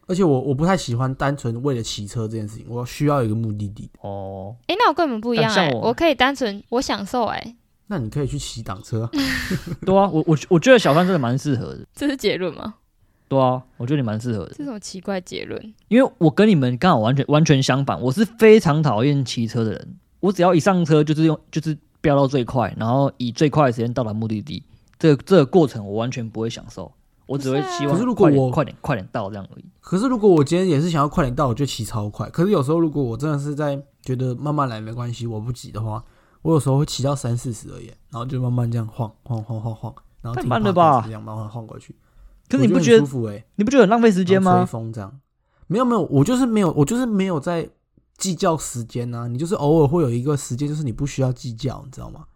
[0.06, 3.90] 而且我我不太喜欢单纯为了骑车这件事情，我需要有一个目的地。
[4.00, 9.10] 哦，哎、那我跟你们不一样哎、我我可以单纯我享受哎、那你可以去骑挡车啊，
[9.84, 11.86] 对啊，我我我觉得小范真的蛮适合的。
[11.94, 12.74] 这是结论吗？
[13.26, 15.74] 对啊，我觉得你蛮适合的，这种奇怪结论。
[15.88, 19.96] 因为我跟你们刚好完全完全相反，我是非常讨厌骑车的人。
[20.20, 24.62] 我只要一上车就是用就是飙到最快，然后以最快的时间到达目的地。
[24.98, 26.92] 这个这个过程我完全不会享受，
[27.26, 29.64] 我只会希望可是如果快点我快点快点到这样而已。
[29.80, 32.28] 可是如果我今天也是想要快点到，我就骑超快。
[32.30, 36.02] 可是有时候如果我真的是在觉得慢慢来没关系，我不急的话，
[36.42, 41.94] 我有时候会骑到三四十而已，然后就慢慢这样晃晃晃晃晃，然后太慢了吧这样慢慢晃过去。
[42.48, 44.66] 可是你不觉得得舒服哎、你不觉得很浪费时间然后吹？
[44.66, 45.20] 风这样，
[45.66, 47.68] 没有没有，我就是没有，我就是没有在
[48.18, 52.26] 计较时间呐、你就是偶尔会有一个时间，就是你不需要计较，你知道吗？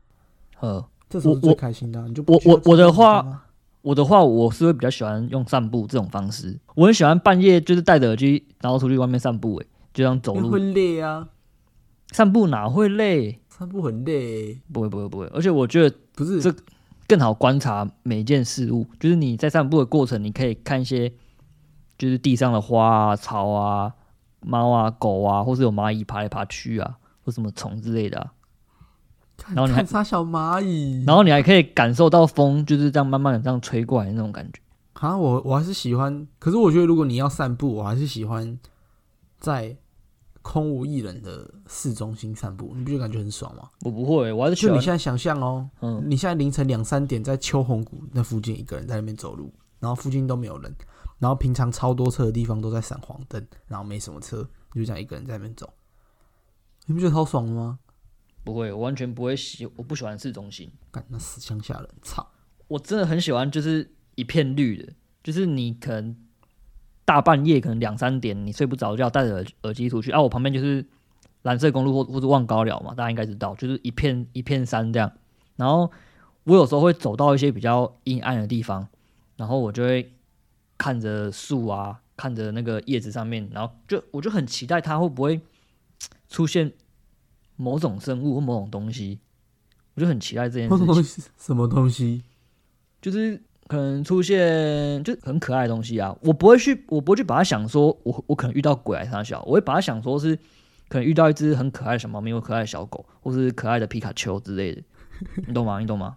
[0.60, 3.44] 呃，这时候是我我最开心的啊、你就不我我我的话
[3.88, 6.60] 我的话，我是会比较喜欢用散步这种方式。
[6.74, 11.26] 我很喜欢半夜就是戴着耳机，然后出去外面散步，哎，就这样走路会累啊，
[12.12, 13.40] 散步哪会累？
[13.48, 16.54] 散步很累，不会不会不会，而且我觉得不是这
[17.06, 18.86] 更好观察每件事物。
[19.00, 21.10] 就是你在散步的过程，你可以看一些，
[21.96, 23.94] 就是地上的花啊、草啊、
[24.40, 28.32] 猫啊、狗啊，或是有蚂蚁爬来爬去啊，或什么虫之类的、啊。
[29.38, 34.60] 看然后你还看杀小蚂蚁，然后你还可以感受到风就是这样慢慢的这样吹过来的那种感觉。
[34.94, 38.58] 啊，我我还是喜欢，可是我觉得如果你要散步，我还是喜欢
[39.38, 39.74] 在
[40.42, 43.70] 空无一人的市中心散步，你不觉得感觉很爽吗？
[43.82, 50.74] 我不会，我还是就你现在想象哦，嗯，你现在凌晨两三点在秋红谷那附近一个人在那边走路，然后附近都没有人，
[51.18, 54.38] 然后平常超多车的地方都在闪黄灯，然后没什么车，
[54.72, 55.72] 你就这样一个人在那边走，
[56.86, 57.78] 你不觉得超爽的吗？
[58.44, 60.70] 不会，我完全不会喜，我不喜欢市中心。
[60.90, 62.26] 干那死乡下人，操！
[62.68, 66.16] 我真的很喜欢，就是一片绿的，就是你可能
[67.04, 70.86] 大半夜可能两三点你睡不着觉，戴着耳耳机出去啊，我旁边就是
[71.42, 75.12] 蓝色公路或或者望高寮嘛，大家应该知道，就是一片一片山这样。
[75.56, 75.90] 然后
[76.44, 78.88] 我有时候会走到一些比较阴暗的地方，
[79.36, 80.14] 然后我就会
[80.76, 85.40] 看着树啊，看着那个叶子上面，然后就我就很期待它会不会
[86.28, 86.72] 出现
[87.58, 89.18] 某种生物或某种东西，
[89.94, 91.22] 我就很期待这件事情，什么东西？
[91.36, 92.22] 什么东西？
[93.02, 100.34] 就是可能出现就很可爱的东西啊，我不会去，我不会去把它想说我我可能遇到鬼还是啥小，我会把它想说是
[100.88, 104.82] 可能遇到一只很可爱的小猫咪或可爱的小狗，或是可爱的皮卡丘之类的，
[105.46, 105.80] 你懂吗？
[105.80, 106.16] 你懂吗？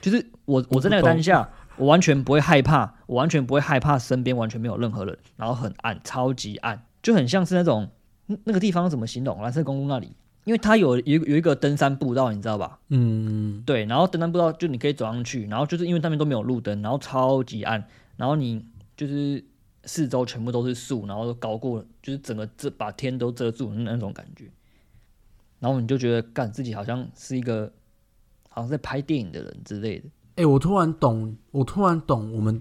[0.00, 7.90] 就是我我在那个当下，我完全不会害怕，我完全不会害怕身边完全没有任何人，然后很暗，超级暗，就很像是那种
[8.26, 9.42] 那那个地方怎么形容？
[9.42, 10.16] 蓝色公路那里，
[10.50, 12.80] 因为它有有有一个登山步道，你知道吧？
[12.88, 17.86] 嗯，对，然后登山步道就你可以走上去，然后就是因为那边都没有路灯，然后超级暗，
[18.16, 19.44] 然后你就是
[19.84, 24.50] 四周全部都是树，然后都高过就是整个遮把天都遮住的那种感觉，
[25.60, 27.72] 然后你就觉得干自己好像是一个
[28.48, 32.60] 好像在拍电影的人之类的，哎、我突然懂，我突然懂我们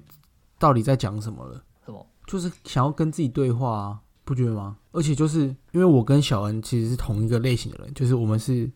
[0.60, 1.64] 到底在讲什么了。
[1.84, 2.06] 什么？
[2.28, 4.78] 就是想要跟自己对话啊，不觉得吗？
[4.92, 8.72] 而且就是因为我跟小恩其实是同一个类型的人，就是我们是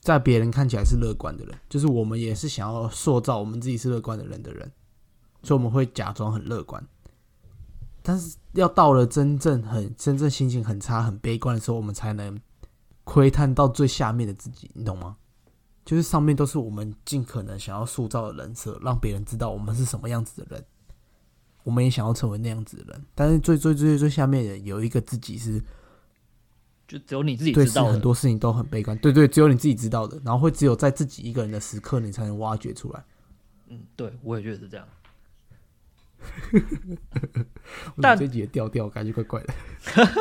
[0.00, 4.70] 在别人看起来是乐观的人，就是我们也是想要塑造我们自己是乐观的人的人，
[5.42, 6.86] 所以我们会假装很乐观。
[8.02, 12.38] 但是要到了真正很真正心情很差、很悲观的时候，我们才能
[13.04, 15.16] 窥探到最下面的自己，你懂吗？
[15.84, 20.64] 就是上面都是我们尽可能想要塑造的人设，让别人知道我们是什么样子的人。
[21.64, 25.62] 我们也想要成为那样子的人，但是最最最最下面的有一个自己是
[26.88, 27.92] 就只有你自己知道的。
[27.92, 33.04] 很多事情都很悲观，对对，只有你自己知道的，然后会只有在自己一个人的时刻，你才能挖掘出来。
[33.68, 34.86] 嗯，对，我也觉得是这样。
[37.96, 39.54] 我但这集的调调感觉怪怪的。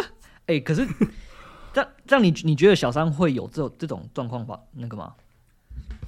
[0.48, 0.88] 哎、可是
[1.74, 4.60] 这样这样你你觉得小三会有这种这种状况吧？
[4.74, 5.14] 那个吗？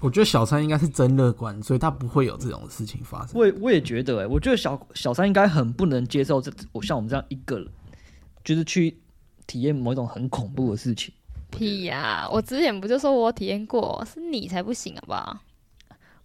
[0.04, 3.40] 我觉得小三应该是真乐观，所以他不会有这种事情发生。
[3.40, 7.68] 我也我也觉得、哎，我觉得小小三应该很不能接受这我像我们这样一个人，
[8.44, 8.98] 就是去
[9.48, 11.14] 体验某一种很恐怖的事情。
[11.50, 15.40] 屁呀、我之前不就说我体验过，是你才不行好不好？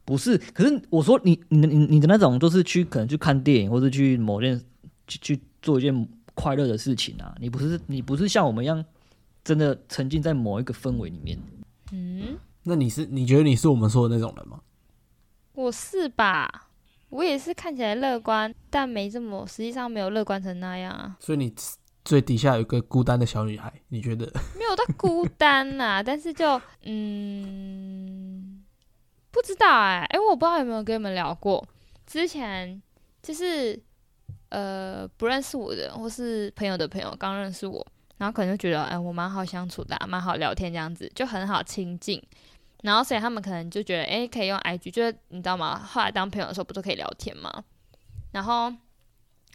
[0.04, 4.60] 不是，可是我说你你的你你的那种，就是去可能去看电影，或者去某件
[5.06, 7.32] 去去做一件快乐的事情啊。
[7.38, 8.84] 你不是你不是像我们一样，
[9.44, 11.38] 真的沉浸在某一个氛围里面。
[11.92, 14.60] 嗯，那你是你觉得你是我们说的那种人吗？
[15.54, 16.68] 我是吧？
[17.10, 21.54] 我也是看起来乐观，但没这么，实际上没有乐观成那样啊，所以你
[22.04, 24.26] 最底下有一个孤单的小女孩，你觉得？
[24.58, 28.62] 没有到孤单呐、 但是就嗯，
[29.30, 31.66] 不知道哎、哎、我不知道有没有跟你们聊过，
[32.06, 32.80] 之前
[33.22, 33.82] 就是
[34.50, 37.86] 呃不认识我的人或是朋友的朋友刚认识我，
[38.18, 42.22] 然后可能就觉得哎、我蛮好相处的啊、蛮好聊天这样子，就很好亲近。
[42.82, 45.78] 然后所以他们可能就觉得，哎、可以用 IG，就是你知道吗？
[45.78, 47.64] 后来当朋友的时候不都可以聊天吗？
[48.30, 48.72] 然后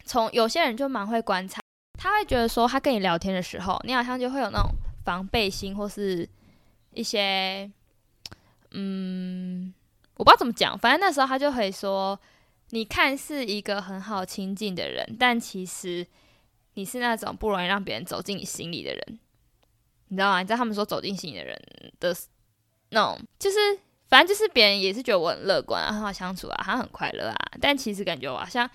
[0.04, 1.60] 从有些人就蛮会观察，
[1.98, 4.70] 他会觉得说，他跟你聊天的时候，你好像就会有那种
[5.04, 6.28] 防备心，或是
[6.92, 7.70] 一些，
[8.72, 9.72] 嗯，
[10.16, 12.18] 我不知道怎么讲，反正那时候他就会说，
[12.70, 16.06] 你看似一个很好亲近的人，但其实
[16.74, 19.18] 你是那种不容易让别人走进你心里的人，
[20.08, 20.40] 你知道吗？
[20.40, 21.60] 你知道他们说走进心里的人
[21.98, 22.14] 的
[22.90, 23.56] 那种，就是
[24.08, 28.68] 反正就是别人也是觉得我很乐观啊，很好相处啊，他很快乐啊，但其实感觉我好像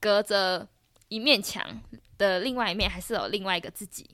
[0.00, 0.66] 隔着
[1.08, 1.62] 一面墙
[2.16, 4.08] 的另外一面，还是有另外一个自己，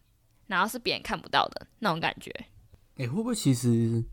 [0.46, 2.30] 然后是别人看不到的那种感觉。
[2.96, 4.04] 哎、会不会其实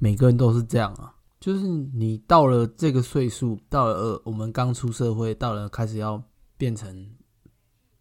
[0.00, 1.14] 每个人都是这样啊？
[1.40, 6.22] 就是你到了这个岁数，到了呃我们刚出社会，到了开始要
[6.56, 7.10] 变成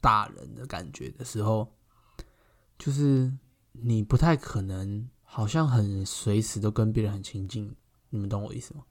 [0.04, 1.74] 大人的感觉的时候，
[2.78, 3.32] 就是
[3.72, 7.74] 你不太可能，好像很随时都跟别人很亲近。
[8.10, 8.84] 你们懂我意思吗？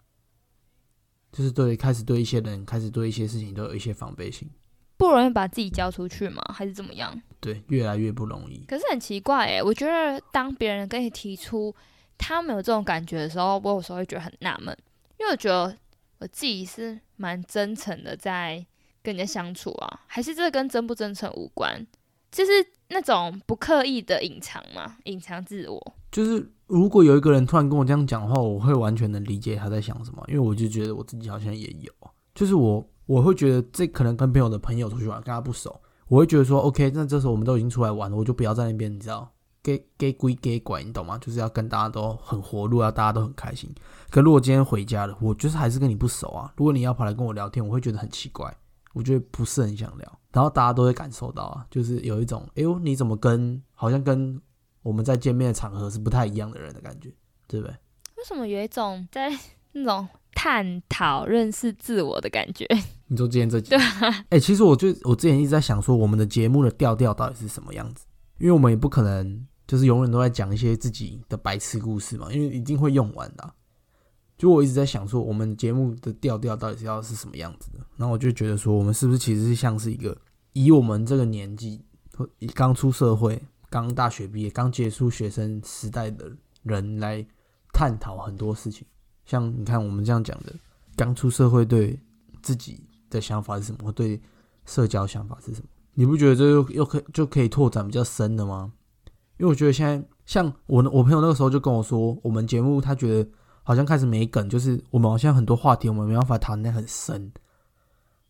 [1.31, 4.51] 就是对开始对一些人，开始对一些事情都有一些防备心，
[4.96, 6.42] 不容易把自己交出去吗？
[6.55, 7.20] 还是怎么样？
[7.38, 8.64] 对，越来越不容易。
[8.66, 11.75] 可是很奇怪诶，我觉得当别人跟你提出
[12.16, 14.77] 他们有这种感觉的时候，我有时候会觉得很纳闷，
[15.18, 15.79] 因为我觉得
[16.18, 18.66] 我自己是蛮真诚的在
[19.02, 21.86] 跟人家相处啊，还是这跟真不真诚无关，
[22.30, 22.52] 就是
[22.88, 25.94] 那种不刻意的隐藏嘛，隐藏自我。
[26.10, 31.92] 就是如果有一个人突然跟我这样讲的话，我会完全能理解他在想什么，因为我就觉得我自己好像也有，
[32.34, 41.16] 就是我我会觉得这可能跟朋友的朋友出去玩，跟他不熟，我会觉得说，OK，那这时候我们都已经出来玩了，我就不要在那边，你知道，给给归给拐，你懂吗？
[41.18, 43.74] 就是要跟大家都很活络，要大家都很开心。
[44.10, 48.54] 可如果今天回家了，我就是还是跟你不熟啊，如果你要跑来跟我聊天，我会觉得很奇怪，
[48.92, 54.40] 我觉得不是很想聊，然后大家都会感受到啊，就是有一种，哎呦，你怎么跟好像跟
[54.83, 57.12] 我们在见面的场合是不太一样的人的感觉，
[57.46, 57.74] 对不对？
[58.16, 59.31] 为什么有一种在
[59.72, 62.66] 那种探讨、认识自我的感觉。
[63.09, 63.78] 你说今天这集，对
[64.31, 68.07] 哎、其实我就我之前一直在想说，我们的节目的调调到底是什么样子？
[68.38, 73.55] 因为我们也不可能就是永远都在讲一些自己的白痴故事嘛，因为一定会用完的啊、
[74.42, 77.78] 就我一直在想说，我们节目的调调到底是要是什么样子的？
[77.96, 80.18] 然后我就觉得说，我们是不是其实是像是一个
[80.52, 81.81] 以我们这个年纪，
[82.40, 86.28] 以刚出社会、刚大学毕业、刚结束学生时代的
[86.64, 87.24] 人来
[87.72, 88.85] 探讨很多事情。
[89.24, 90.52] 像你看我们这样讲的，
[90.96, 91.96] 刚出社会对
[92.42, 94.20] 自己的想法是什么，对
[94.66, 95.68] 社交想法是什么？
[95.94, 98.72] 你不觉得这又又可就可以拓展比较深的吗？
[99.38, 103.31] 因为我觉得现在像我我朋友那个时候就跟我说，我们节目他觉得
[103.62, 107.33] 好像开始没梗，就是我们好像很多话题我们没办法谈得很深。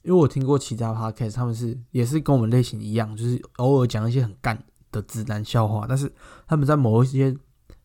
[0.02, 6.12] 因为我听过其他 podcast，他们是也是跟我们类型一样，就是偶尔讲一些很干的直男笑话，但是
[6.46, 7.36] 他们在某一些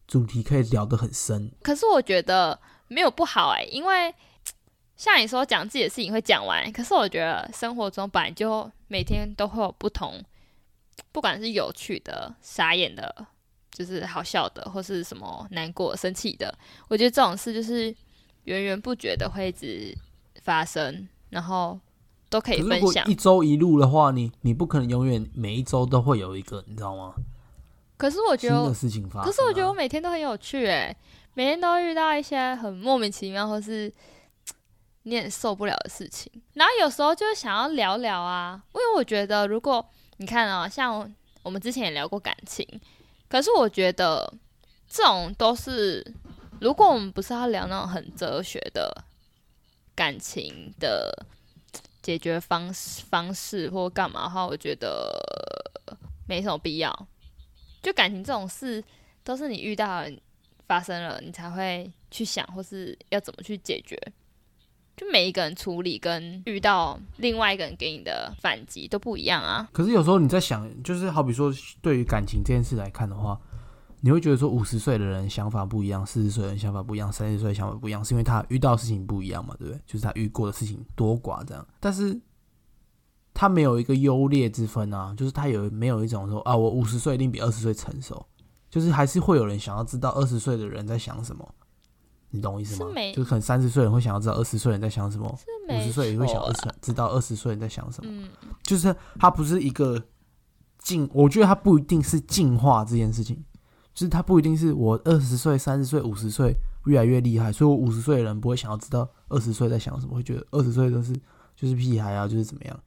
[0.08, 1.52] 主题可以聊得很深。
[1.62, 4.14] 可是我觉得没有不好哎、因为
[4.96, 10.20] 像你说讲自己的事情会讲完，可是我觉得生活中本来就每天都会有不同，
[11.12, 13.28] 不管是有趣的、傻眼的，
[13.78, 16.52] 就是好笑的，或是什么难过、生气的，
[16.88, 17.96] 我觉得这种事就是
[18.46, 19.96] 源源不绝的会一直
[20.42, 21.80] 发生，然后
[22.28, 23.08] 都可以分享。
[23.08, 27.14] 一周一路的话，你你不可能永远每一周都会有一个，你知道吗？
[27.98, 30.98] 可是我觉得事情发生啊、可是我觉得我每天都很有趣诶，
[31.36, 33.94] 每天都遇到一些很莫名其妙或是
[35.04, 39.88] 你很受不了的事情，然后有时候就想要聊聊啊，因为我觉得如果
[40.18, 41.14] 你看啊、像
[41.44, 42.68] 我们之前也聊过感情，
[43.30, 44.34] 可是我觉得
[44.88, 46.06] 这种都是
[46.62, 49.04] 如果我们不是要聊那种很哲学的
[49.94, 51.26] 感情的
[52.02, 55.12] 解决方式方式或干嘛的话，我觉得
[56.28, 57.08] 没什么必要。
[57.84, 58.84] 就感情这种事，
[59.24, 60.04] 都是你遇到
[60.68, 63.98] 发生了，你才会去想，或是要怎么去解决。
[64.98, 69.70] 就每一个人处理跟遇到另外一个人给你的反击都不一样啊。
[69.72, 73.40] 可是有时候你在想，就是好比说，对于感情这件事来看的话，
[74.02, 79.80] 你会觉得说，五十岁的人想法不一样，四十岁的人想法不一样，三十岁的想法不一样，是因为他遇到事情不一样嘛，对不对？
[79.86, 81.64] 就是他遇过的事情多寡这样。
[81.80, 82.20] 但是
[83.36, 88.26] 他没有一个优劣之分啊，就是他有没有一种说啊，我五十岁一定比二十岁成熟，
[88.68, 91.54] 就是还是会有人想要知道二十岁的人在想什么。
[92.30, 93.12] 你懂我意思吗是？
[93.14, 95.28] 就是可能三十岁人会想要知道二十岁人在想什么，
[95.70, 98.10] 五十岁也会想二十知道二十岁人在想什么。
[98.12, 98.30] 嗯，
[98.64, 100.02] 就是它不是一个
[100.80, 103.44] 进，我觉得它不一定是进化这件事情，
[103.94, 106.54] 就是它不一定是我二十岁、三十岁、五十岁
[106.86, 111.14] 越来越厉害，所以我五十岁的人不会想要知道二十岁在想什么，会觉得二十岁都是
[111.56, 112.80] 就是屁孩啊，就是怎么样，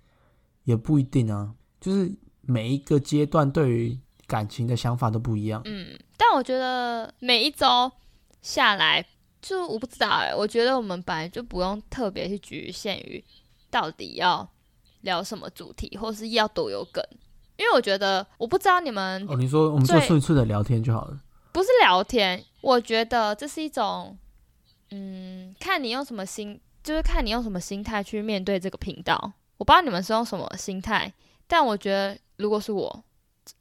[0.65, 2.11] 也不一定啊，就是
[2.43, 5.61] 每一个阶段对于感情的想法都不一样。
[5.65, 7.91] 嗯，但我觉得每一周
[8.41, 9.05] 下来，
[9.41, 13.23] 就我不知道哎、我觉得我们本来就不用特别去局限于
[13.71, 14.49] 到底要
[15.03, 17.03] 聊什么主题，或是要多有梗，
[17.57, 21.21] 因为我觉得我不知道你们哦，你说我们就最顺顺的聊天就好了。
[21.53, 24.17] 不是聊天，我觉得这是一种，
[24.91, 29.33] 嗯，看你用什么心，就是看你用什么心态去面对这个频道。
[29.57, 31.13] 我不知道你们是用什么心态，
[31.47, 32.89] 但我觉得如果是我，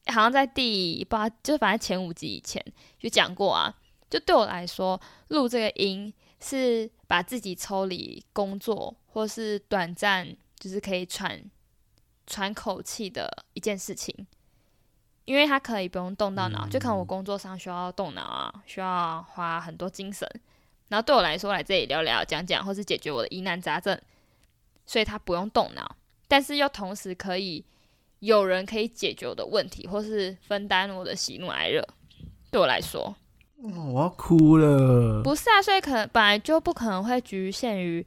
[0.08, 2.64] 好像在第不知道，就是反正前五集以前
[3.00, 3.74] 就讲过啊，
[4.10, 11.44] 就对我来说，录这个音是把自己抽离工作或是短暂，就是可以喘
[12.26, 14.28] 喘口气的一件事情。
[15.26, 20.28] 因为它可以不用动到脑，就可能我工作上需要动脑啊，需要花很多精神。
[20.88, 23.96] 然后对我来说，来这里聊聊、讲讲，或是解决我的疑难杂症，
[24.88, 25.96] 所以它不用动脑，
[26.28, 27.64] 但是又同时可以
[28.22, 31.88] 有人可以解决我的问题，或是分担我的喜怒哀乐。
[32.50, 33.16] 对我来说，哦
[33.62, 35.22] 我要哭了。
[35.22, 38.06] 不是啊，所以可能本来就不可能会局限于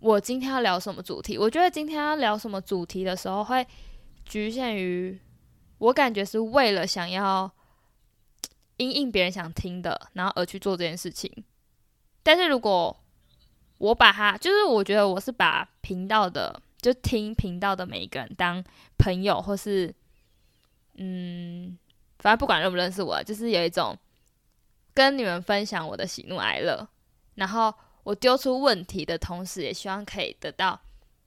[0.00, 1.36] 我今天要聊什么主题。
[1.36, 3.66] 我觉得今天要聊什么主题的时候，会
[4.24, 5.18] 局限于
[5.78, 7.50] 我感觉是为了想要
[8.78, 11.30] 因应别人想听的，然后而去做这件事情。
[12.22, 12.96] 但是如果
[13.76, 18.64] 我把它，就是我觉得我是把频道的，就听频道的每一个人当
[18.96, 19.94] 朋友，或是
[20.96, 21.76] 嗯，
[22.20, 23.94] 反正不管认不认识我，就是有一种
[24.94, 26.88] 跟你们分享我的喜怒哀乐，
[27.34, 27.74] 然后
[28.04, 30.80] 我丢出问题的同时，也希望可以得到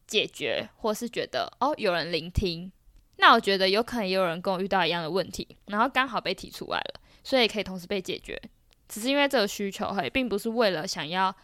[0.08, 2.72] 解决，或是觉得哦有人聆听。
[3.18, 8.40] 那我觉得有可能也有人跟我遇到一样的问题，然后刚好被提出来了，所以可以同时被解决。
[8.88, 11.36] 只是因为这个需求而已，并不是为了想要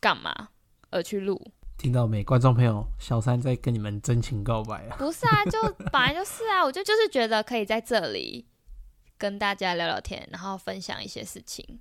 [0.00, 0.48] 干嘛
[0.90, 1.38] 而去录。
[1.76, 4.96] 听到没，观众朋友，小三在跟你们真情告白啊！
[4.96, 5.60] 不是啊，就
[5.92, 8.46] 本来就是啊，我就就是觉得可以在这里
[9.18, 11.80] 跟大家聊聊天，然后分享一些事情，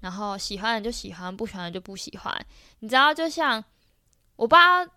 [0.00, 2.46] 然后喜欢的就喜欢，不喜欢的就不喜欢。
[2.80, 3.62] 你知道，就像
[4.36, 4.90] 我不知道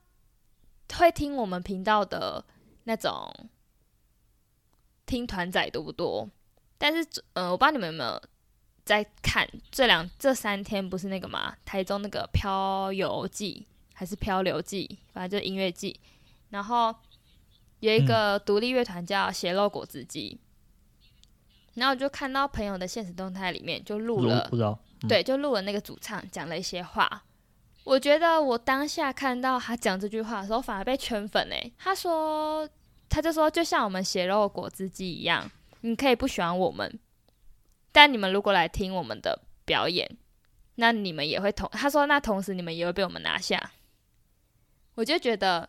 [0.97, 2.43] 会听我们频道的
[2.85, 3.29] 那种
[5.05, 6.29] 听团仔多不多，
[6.77, 8.21] 但是呃，我不知道你们有没有
[8.85, 15.99] 在看这两这三天不是那个吗，台中那个漂游记还是漂流记，反正就是音乐季，
[16.51, 16.95] 然后
[17.81, 20.39] 有一个独立乐团叫血肉果汁机。
[21.81, 27.23] 然后我就看到朋友的现实动态里面就录了不知道，嗯对，就录了那个主唱讲了一些话。
[27.83, 31.73] 我觉得我当下看到他讲这句话的时候，反而被圈粉诶。
[31.79, 32.69] 他说，
[33.09, 36.99] 他就说，就像我们血肉果汁机一样，你可以不喜欢我们，
[37.91, 40.07] 但你们如果来听我们的表演，
[40.75, 43.71] 那你们也会同他说，那同时你们也会被我们拿下。
[44.93, 45.67] 我就觉得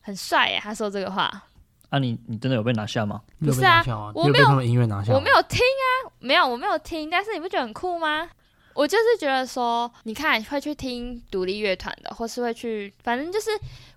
[0.00, 1.46] 很帅诶，他说这个话。
[1.88, 3.22] 啊你你真的有被拿下吗？
[3.38, 3.82] 不是啊？
[4.14, 5.12] 我没有有被他们音乐拿下？
[5.12, 8.28] 我没有听啊，没有，我没有听，但是你不觉得很酷吗？
[8.74, 13.50] 我就是觉得说，你看会去听独立乐团的，或是会去，反正就是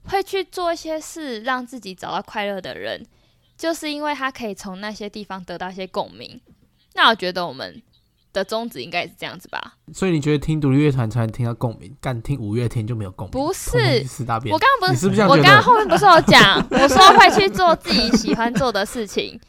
[0.06, 3.06] 会去做一些事，让自己找到快乐的人，
[3.58, 6.40] 就是因为他可以从那些地方得到一些共鸣。
[6.94, 7.82] 那我觉得我们
[8.32, 9.74] 的宗旨应该也是这样子吧？
[9.94, 13.32] 所以你觉得听独立乐团才能听到共鸣，但听五月天就没有共鸣？
[13.32, 13.78] 不是
[14.52, 14.58] 我。
[14.60, 15.62] 刚刚不是，我刚刚？
[15.62, 19.40] 后面不是有讲， 我说会去做自己喜欢做的事情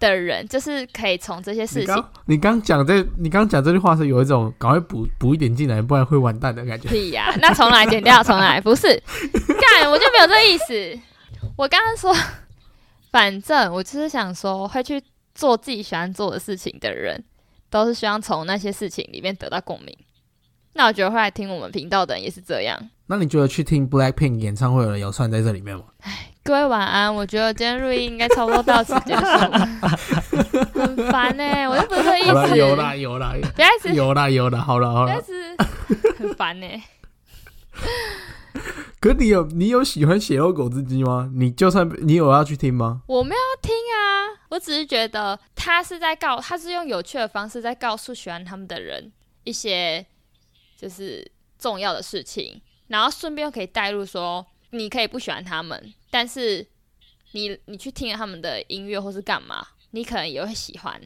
[0.00, 6.88] 的人，就是可以从这些事情你刚讲这，你刚讲这句话是有一种赶快补补一点进来，不然会完蛋的感觉。
[6.88, 8.88] 屁呀、那重来，剪掉，重来，不是
[9.80, 10.98] 干，我就没有这意思。
[11.56, 12.14] 我刚刚说，
[13.10, 15.02] 反正我就是想说，会去
[15.34, 17.24] 做自己喜欢做的事情的人，
[17.70, 19.96] 都是希望从那些事情里面得到共鸣。
[20.72, 22.78] 那我觉得会来听我们频道的人也是这样。
[23.06, 25.84] 那你觉得去听 Blackpink 演唱会的人有算在这里面吗？
[26.42, 29.22] 各位晚安，我觉得今天录音应该差不多到此结束，
[30.78, 35.06] 很烦呢、我又不是这个意有啦思，有啦有啦不要一直有啦有啦，好了好了。
[35.06, 35.56] 不要一直
[36.18, 36.66] 很烦呢、
[39.06, 41.30] 可你有你有喜欢血肉狗之鸡吗？
[41.32, 43.02] 你就算你有要去听吗？
[43.06, 49.12] 我没有听啊，我只是觉得他是在告，他是用有趣的方式在告诉喜欢他们的人
[49.44, 50.04] 一些
[50.76, 56.66] 就是重要的事情，然后顺便又可以带入说，你可以不喜欢他们，但是
[57.30, 61.00] 你你去听了他们的音乐或是干嘛，你可能也会喜欢，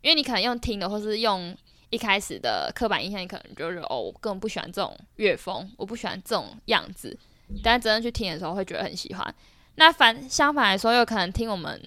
[0.00, 1.54] 因为你可能用听的或是用
[1.90, 7.16] 一开始的刻板印象，你可能就是哦，我根本不喜欢这种乐风，我不喜欢这种样子，
[7.62, 9.34] 但真正去听的时候会觉得很喜欢。
[9.74, 11.80] 那反相反来说，有可能听我们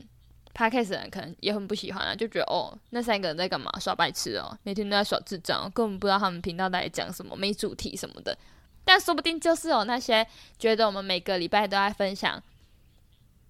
[0.54, 3.72] podcast 的人可能也很不喜欢啊，就觉得哦，那三个人在干嘛？
[3.80, 8.38] 耍白痴哦，每天都在耍智障，根本不知道他们频道在讲什么，没主题什么的。
[8.84, 10.28] 但说不定就是有那些
[10.60, 12.44] 觉得我们每个礼拜都在分享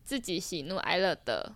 [0.03, 1.55] 自己喜怒哀乐的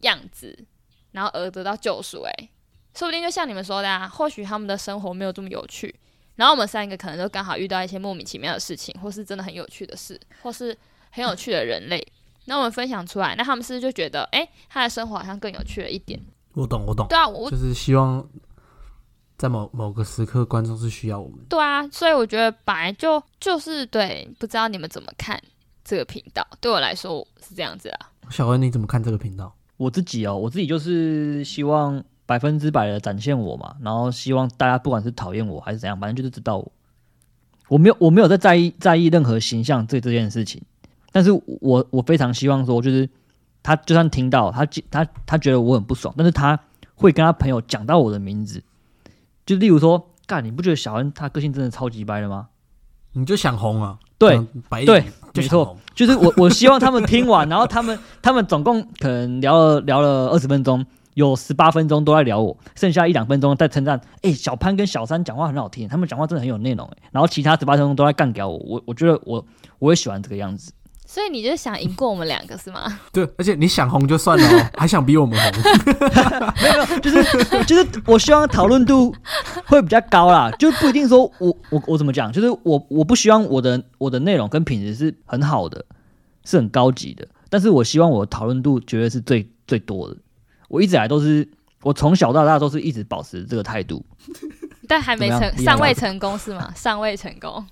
[0.00, 0.64] 样子，
[1.12, 2.22] 然后而得到救赎。
[2.22, 2.48] 诶，
[2.94, 5.94] 说不定就像你们说的啊，或许他们的生活没有这么有趣，
[6.36, 10.76] 然后我们三个可能就刚好遇到一些莫名其妙的事情，或是真的很有趣的事，或是
[11.10, 12.04] 很有趣的人类。
[12.46, 16.20] 那我们分享出来，那他们是不是就觉得，哎、他的生活好像更有趣了一点？
[16.54, 18.26] 我懂我懂，对啊，我就是希望
[19.36, 21.38] 在某某个时刻，观众是需要我们。
[21.48, 25.40] 对啊，所以我觉得本来就就是对，不知道你们怎么看
[25.84, 26.44] 这个频道？
[26.60, 28.10] 对我来说是这样子啊。
[28.30, 29.54] 小恩，你怎么看这个频道？
[29.76, 36.72] 我自己哦，我自己就是希望百分之百的展现我嘛，然后希望大家不管是讨厌我还是怎样，反正就是知道我，
[37.66, 40.62] 我没有我没有在在意在意任何形象这这件事情，
[41.10, 43.10] 但是我我非常希望说，就是
[43.64, 46.56] 他就算听到他他他觉得我很不爽，但是他
[46.94, 48.62] 会跟他朋友讲到我的名字，
[49.44, 52.46] 就例如说，干你不觉得小恩他个性真的超级掰的吗？
[53.12, 53.98] 你就想红啊？
[54.18, 55.02] 对白对
[55.34, 55.76] 没错。
[55.96, 60.86] 就是我我希望他们听完，然后他们他们总共可能聊了聊了二十分钟，
[61.20, 69.44] 有十八分钟都在聊我，剩下一两分钟在称赞，哎、小潘跟小三讲话很好听，他们讲话真的很有内容，哎，然后其他十八分钟都在干掉我，我我觉得我
[69.78, 70.72] 我也喜欢这个样子，
[71.06, 72.98] 所以你就想赢过我们两个是吗？
[73.12, 75.62] 对，而且你想红就算了哦，还想比我们红。
[76.62, 79.14] 没有没有，就是就是我希望讨论度
[79.66, 85.84] 会比较高啦，就不一定说我我我怎么讲，就是我我不希望我的我的内容跟品质是很好的，
[86.44, 90.16] 是很高级的，但是我希望我的讨论度绝对是最最多的。
[90.70, 91.46] 我一直以来都是，
[91.82, 94.02] 我从小到大都是一直保持这个态度。
[94.88, 96.72] 但还没成，尚未成功是吗？
[96.74, 97.64] 尚未成功。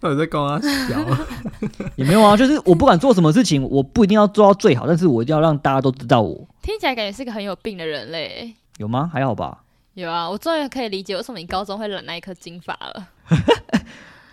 [0.00, 1.18] 到底在跟他小？
[1.96, 8.54] 也没有啊，就是我不管做什么事情，我不一定要做到最好，但是我一定要让大家都知道我，听起来感觉是个很有病的人类。
[8.78, 9.10] 有吗？
[9.12, 9.62] 还好吧？
[9.94, 13.08] 有啊，我终于可以理解为什么你高中会染那一颗金发了。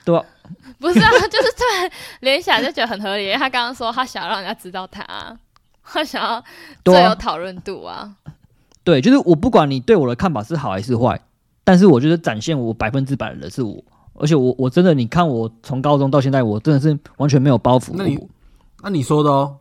[0.04, 0.26] 对啊，
[0.80, 1.92] 不是啊，就是突然
[2.22, 3.32] 联想就觉得很合理。
[3.34, 5.06] 他刚刚说他想要让人家知道他，
[5.92, 6.44] 他 想要
[6.84, 8.10] 最有，讨论度啊。
[8.84, 11.20] 对，就是我不管你对我的看法是好还是坏，
[11.64, 13.78] 但是我觉得展现我百分之百的人是我，
[14.16, 17.92] 而且我我真的，你看我从高中到现在，我真的是完全没有包袱。
[17.94, 18.18] 那你
[18.82, 19.58] 那你说的哦，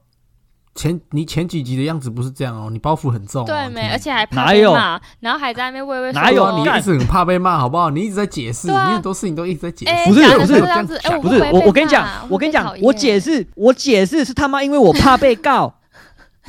[0.75, 3.47] 前你前几集的样子不是这样哦，你包袱很重、哦。
[3.47, 7.91] 对没，而且还怕哪有被骂，然后还在那边畏畏缩哪有啊你一直很怕被骂，好不好？
[7.91, 9.93] 你一直在解释，啊你很多事情都一直在解释。
[9.93, 15.75] 哎不是不是这样子，不是我我跟你讲，我跟你讲我解释我解释是他妈因为我怕被告。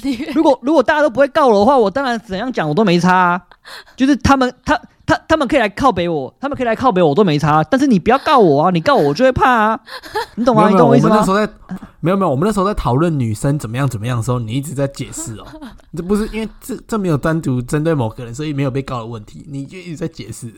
[0.03, 3.41] 你 如果如果大家都不会告我的话，我当然怎样讲我都没差、啊。
[3.95, 7.63] 就是他们他他他们可以来靠北我，他们可以来靠北我，我都没差。
[7.65, 9.79] 但是你不要告我啊，你告我我就会怕啊，
[10.35, 10.65] 你懂吗？
[10.65, 11.15] 没有没有，我意思吗？
[11.15, 11.53] 们那时候在
[11.99, 15.45] 没有没有，我们那时候在讨论女生怎么样怎么样的时候，你一直在解释哦。
[15.95, 20.51] 这不是因为这这没有单独针对某个人，所以没有被告的问题，你就一直在解释。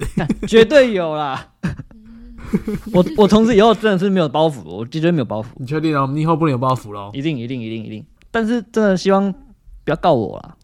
[0.47, 1.47] 绝对有啦。
[2.93, 6.07] 我我从此以后真的是没有包袱，我绝对没有包袱，你确定哦？
[6.13, 7.09] 你以后不能有包袱喽？
[7.13, 8.05] 一定一定一定一定。
[8.33, 10.57] 但是真的希望不要告我啦。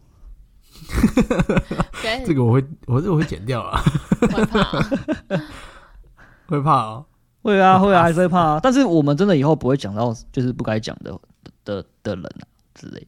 [2.26, 3.80] 这个我会，我这个我会剪掉啊，
[4.20, 4.64] 会怕，
[6.48, 7.06] 会怕哦。
[7.42, 8.60] 会啊会啊，还是会怕啊。
[8.60, 11.16] 但是我们真的以后不会讲到就是不该讲的
[11.64, 12.42] 的的人啊
[12.74, 13.06] 之类，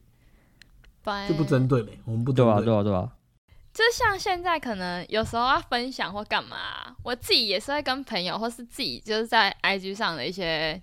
[1.27, 3.11] 就不针对呗，我们不对啊对啊对啊。
[3.73, 10.81] 就像现在可能有时候要分享或干嘛，我自己也是会跟朋友或是自己就是在 IG 上的一些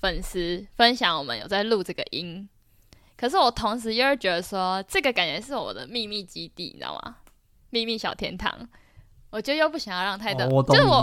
[0.00, 2.48] 粉丝分享我们有在录这个音，
[3.24, 7.16] 可是我同时又会觉得说这个感觉是我的秘密基地，你知道吗？
[7.70, 8.52] 秘密小天堂，
[9.30, 11.02] 我就又不想要让太多，哦我就是我。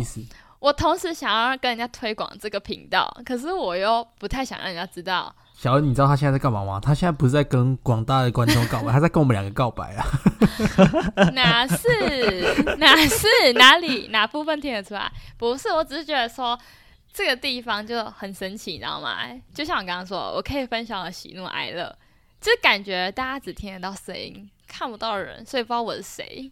[0.59, 5.35] 我同时想要跟人家推广这个频道，可是我又不太想让人家知道。
[5.55, 6.79] 小恩，你知道他现在在干嘛吗？
[6.79, 10.05] 他现在不是在跟广大的观众告白， 他在跟我们两个告白啊！
[11.33, 11.87] 哪是
[12.77, 15.11] 哪是哪里哪部分听得出来？
[15.39, 16.55] 不是，我只是觉得说
[17.11, 19.17] 这个地方就很神奇，你知道吗？
[19.55, 21.91] 就像我刚刚说，我可以分享我喜怒哀乐，
[22.41, 26.51] 就是感觉大家只听得到声音，看不到人，所以不知道我是谁。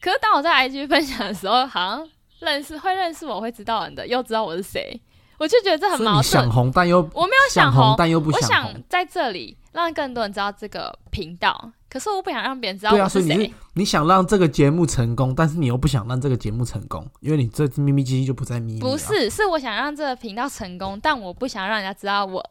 [0.00, 2.08] 可是当我在 IG 分享的时候，好像
[2.40, 4.98] 认识会认识我会知道人的，又知道我是谁，
[5.38, 6.52] 我就觉得这很矛所以你想盾。
[6.52, 8.82] 红，但又我没有想红，但又不想红想。
[8.88, 13.26] 在这里让更多人知道这个频道，可是我不想让别人知道对啊，我是谁。
[13.26, 18.80] 所以你是你想让这个节目成功，但是你又不想让这个节目成功，因为你这秘密基地就不在秘密。
[18.80, 22.42] 不，是，是我想让这个频道成功，但我不想让人家知道我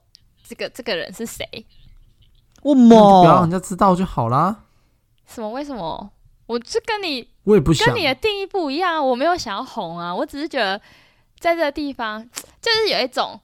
[0.44, 1.48] 这个这个人是谁。
[2.74, 3.52] 我不要让人？
[3.52, 4.64] 家知道就好啦。
[5.28, 5.50] 什么？
[5.52, 6.10] 为什么？
[6.48, 9.02] 我就跟你我也不想跟，你的定义不一样啊！
[9.02, 10.80] 我没有想要红啊，我只是觉得
[11.40, 12.24] 在这个地方，
[12.62, 13.40] 就是有一种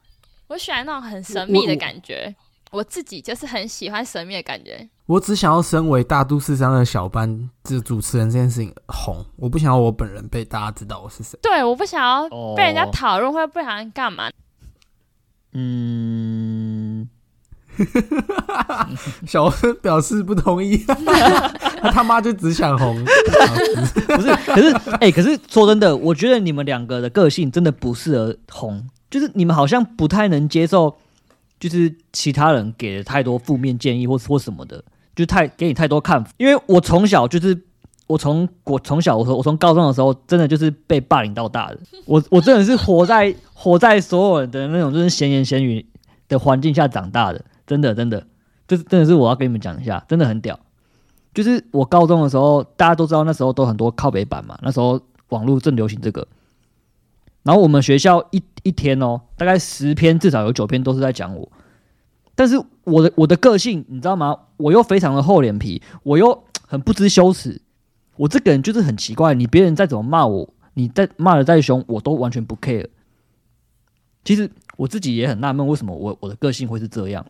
[0.47, 2.35] 我喜欢那种很神秘的感觉。
[2.71, 4.87] 我自己就是很喜欢神秘的感觉。
[5.05, 11.37] 我只想要身为大都市上的小班这主持人这件事情红，我不想要我本人被大家知道我是谁。
[11.41, 14.29] 对，我不想要哦被人家讨论，或者不想干嘛。
[15.51, 17.09] 嗯，
[19.27, 20.77] 小恩表示不同意，
[21.81, 23.03] 他他妈就只想红。
[24.07, 30.95] 不是，可是哎、可是说真的，我觉得你们两个的个性真的不适合红，就是你们好像不太能接受，
[31.59, 34.83] 就是其他人给的太多负面建议或或什么的，
[35.15, 36.29] 就太给你太多看法。
[36.37, 37.59] 因为我从小就是
[38.07, 41.79] 我从我从小我从我从高中的时候，真的就是被霸凌到大的。
[42.05, 45.85] 我我真的是活在活在所有人的那种就是闲言闲语
[46.27, 48.25] 的环境下长大的，真的真的，
[48.67, 50.59] 这是真的是我要跟你们讲一下，真的很屌。
[51.33, 56.27] 就是我高中的时候，大家都知道那时候都很多靠北版嘛，那时候网络正流行这个。
[57.43, 61.49] 然后我们学校一一天哦，大概十篇至少有九篇都是在讲我。
[62.35, 64.37] 但是我的我的个性你知道吗？
[64.57, 67.61] 我又非常的厚脸皮，我又很不知羞耻。
[68.17, 72.87] 我这个人就是很奇怪，你别人再怎么骂我，你再骂的再凶，我都完全不 care。
[74.23, 77.25] 其实我自己也很纳闷，为什么我我的个性会是这样？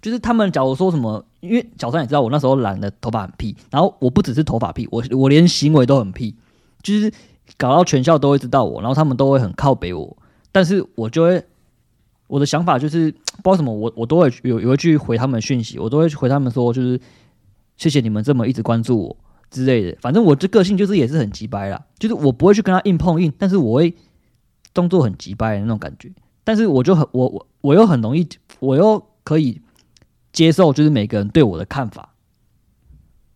[0.00, 6.36] 就是他们假如说什么，因为小三也知道我那时候染的头发很屁，然后我不只是头发屁，我我连行为都很屁，
[6.82, 7.12] 就是
[7.56, 10.16] 搞到全校都会知道我，然后他们都会很靠北我，
[10.52, 11.44] 但是我就会
[12.28, 17.00] 我的想法就是不知道什么，我我都会有有会去回他们讯息，我都会回他们说，就是
[17.76, 19.16] 谢谢你们这么一直关注我
[19.50, 23.92] 之类的，反正我这个性就是也是很急掰啦，就是我不会去跟他硬碰硬，但是我会
[24.72, 26.08] 动作很急掰的那种感觉，
[26.44, 28.28] 但是我就很我我我又很容易，
[28.60, 29.60] 我又可以。
[30.38, 32.10] 接受就是每个人对我的看法，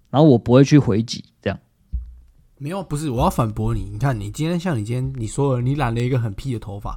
[0.09, 1.59] 然后我不会去回击，这样
[2.59, 3.89] 没有，不是，我要反驳你。
[3.93, 6.97] 你看，你今天像你今天你说了，你染了一个很屁的头发，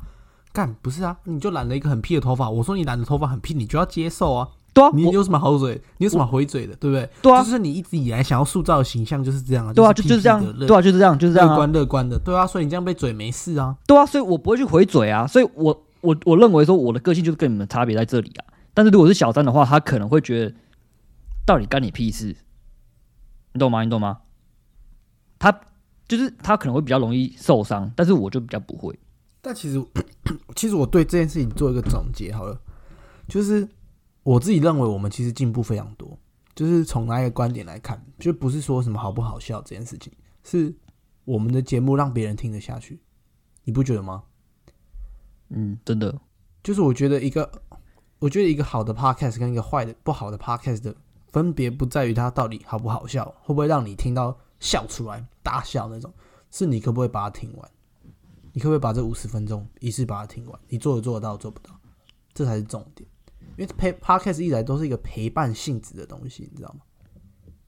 [0.53, 1.17] 干不是啊？
[1.23, 2.47] 你就染了一个很屁的头发。
[2.47, 4.47] 我说你染的头发很屁，你就要接受啊。
[4.75, 5.81] 对啊，你有什么好嘴？
[5.97, 7.09] 你有什么回嘴的，对不对？
[7.23, 9.73] 对啊就是你一直以来想要塑造的形象就是这样啊。
[9.73, 12.45] 对啊，就就就是这样，对啊，就是这样，就是这样啊，乐观乐观的，对啊。
[12.45, 13.75] 所以你这样被嘴没事啊。
[13.87, 18.53] 对啊，所以我不会去回嘴啊，所以我我我认为说我的个性就是跟你们差别在这里啊。
[18.75, 20.55] 但是如果是小三的话，他可能会觉得
[21.47, 22.35] 到底干你屁事，
[23.53, 23.83] 你懂吗？
[23.83, 24.21] 你懂吗？
[25.39, 25.61] 他
[26.07, 28.99] 就是他可能会比较容易受伤，但是我就比较不会。
[29.41, 29.83] 但其实，
[30.55, 32.61] 其实我对这件事情做一个总结好了，
[33.27, 33.67] 就是
[34.21, 36.19] 我自己认为我们其实进步非常多。
[36.55, 40.13] 就是从哪一个观点来看，就不是说什么好不好笑这件事情，
[40.43, 40.73] 是
[41.25, 43.01] 我们的节目让别人听得下去，
[43.65, 44.23] 你不觉得吗？
[45.49, 46.17] 嗯，真的，
[46.63, 47.51] 就是我觉得一个，
[48.19, 50.95] 我觉得一个好的 podcast 跟一个坏的不好的 podcast 的
[51.27, 56.11] 分别不在于它到底好不好笑，会不会让你听到笑出来大笑那种，
[56.49, 57.71] 是你可不可以把它听完，
[58.53, 61.77] 你可不可以把这五十分钟一次把它听完，你做得做得到做不到，
[62.33, 63.07] 这才是重点。
[63.57, 66.81] 因为陪 podcast 一来都是一个陪伴性质的东西，你知道吗？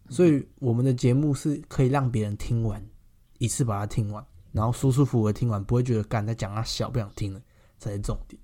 [0.10, 2.84] 所以我们的节目是可以让别人听完
[3.38, 7.42] 一次把它听完，然后舒舒服服的听完，不会觉得干在讲他小不想听了，
[7.78, 8.42] 才是重点。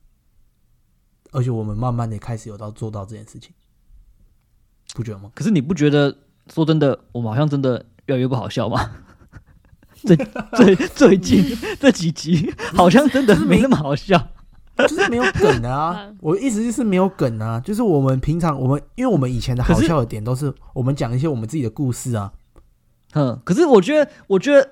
[1.34, 3.52] 而且我们慢慢的开始有到做到这件事情，
[4.96, 5.30] 不觉得吗？
[5.36, 6.16] 可是你不觉得
[6.54, 8.92] 说真的，我们好像真的越来越不好笑吗？
[9.96, 10.16] 最
[10.56, 11.44] 最最近
[11.80, 14.30] 这几集好像真的没那么好笑。
[14.76, 16.12] 就是没有梗啊！
[16.20, 17.60] 我意思就是没有梗啊！
[17.60, 22.34] 就是我们平常我们，因为我们以前的好笑的点都是我们讲一些我们自己的故事啊。
[23.14, 24.72] 嗯，可是我觉得，我觉得，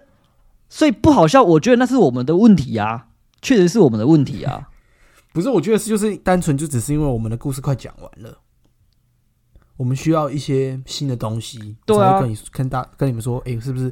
[0.70, 3.10] 所以不好笑，我觉得那是我们的问题啊，
[3.44, 4.70] 确实是我们的问题啊。
[5.34, 8.38] 不是，我觉得是就是单纯就只是因为我们的故事快讲完了，
[9.78, 11.78] 我们需要一些新的东西。
[11.86, 13.92] 对啊，跟你跟大跟你们说，哎，是不是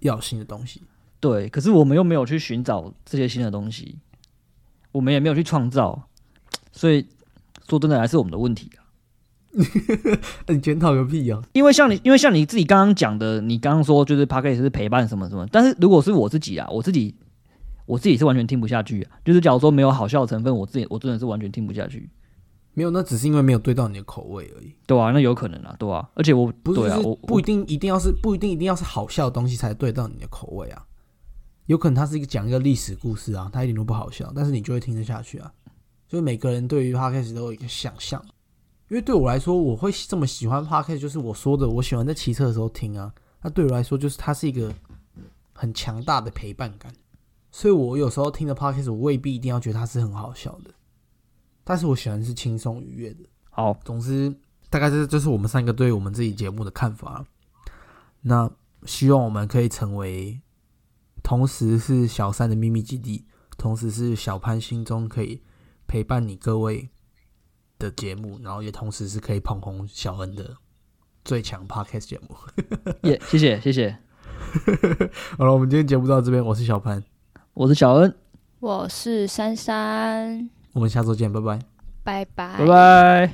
[0.00, 0.82] 要新的东西？
[1.20, 3.98] 对，可是我们又没有去寻找这些新的东西。
[4.92, 6.08] 我们也没有去创造，
[6.72, 7.06] 所以
[7.68, 8.82] 说真的还是我们的问题啊！
[10.48, 11.40] 你检讨个屁啊！
[11.52, 17.14] 因为像你，因为像你自己刚刚讲的，你刚刚说就是 p a r k 是陪伴什么什么，但是如果是我自己啊，我自己
[17.90, 19.18] 我自己是完全听不下去啊！
[19.24, 22.08] 就是假如说没有好笑的成分，我自己我真的是完全听不下去。
[22.72, 24.72] 没有，那只是因为没有对到你的口味而已。
[24.86, 30.86] 对啊，那有可能啊，对啊，而且我不是我不一定一定要是不一定一定要是好笑的东西才对到你的口味啊。
[31.66, 35.52] 有可能它是一个讲一个历史故事啊，它一点都不好笑，但是你就会听得下去啊。
[36.06, 38.24] 就是每个人对于 podcast 都有一个想象，
[38.88, 43.12] 因为对我来说，我会这么喜欢 podcast，就是我说的，我喜欢在骑车的时候听啊。
[43.42, 44.72] 那对我来说，就是它是一个
[45.52, 46.92] 很强大的陪伴感，
[47.50, 50.70] 所以我有时候听的 podcast，我未必一定要觉得它是很好笑的，
[51.64, 53.24] 但是我喜欢是轻松愉悦的。
[53.50, 54.34] 好，总之
[54.68, 57.24] 大概这就是我们三个对我们自己节目的看法。
[58.22, 58.50] 那
[58.84, 60.40] 希望我们可以成为。
[61.22, 63.26] 同时是小三的秘密基地，
[63.58, 65.42] 同时是小潘心中可以
[65.86, 66.88] 陪伴你各位
[67.78, 70.56] 的节目，然后也同时是可以捧红小恩的
[71.22, 72.34] 最强 podcast 节目。
[73.06, 73.98] 耶，谢谢谢谢。
[75.36, 77.04] 好了，我们今天节目到这边，我是小潘，
[77.54, 78.14] 我是小恩，
[78.60, 81.58] 我是珊珊，我们下周见，拜拜，
[82.02, 83.28] 拜拜，拜拜。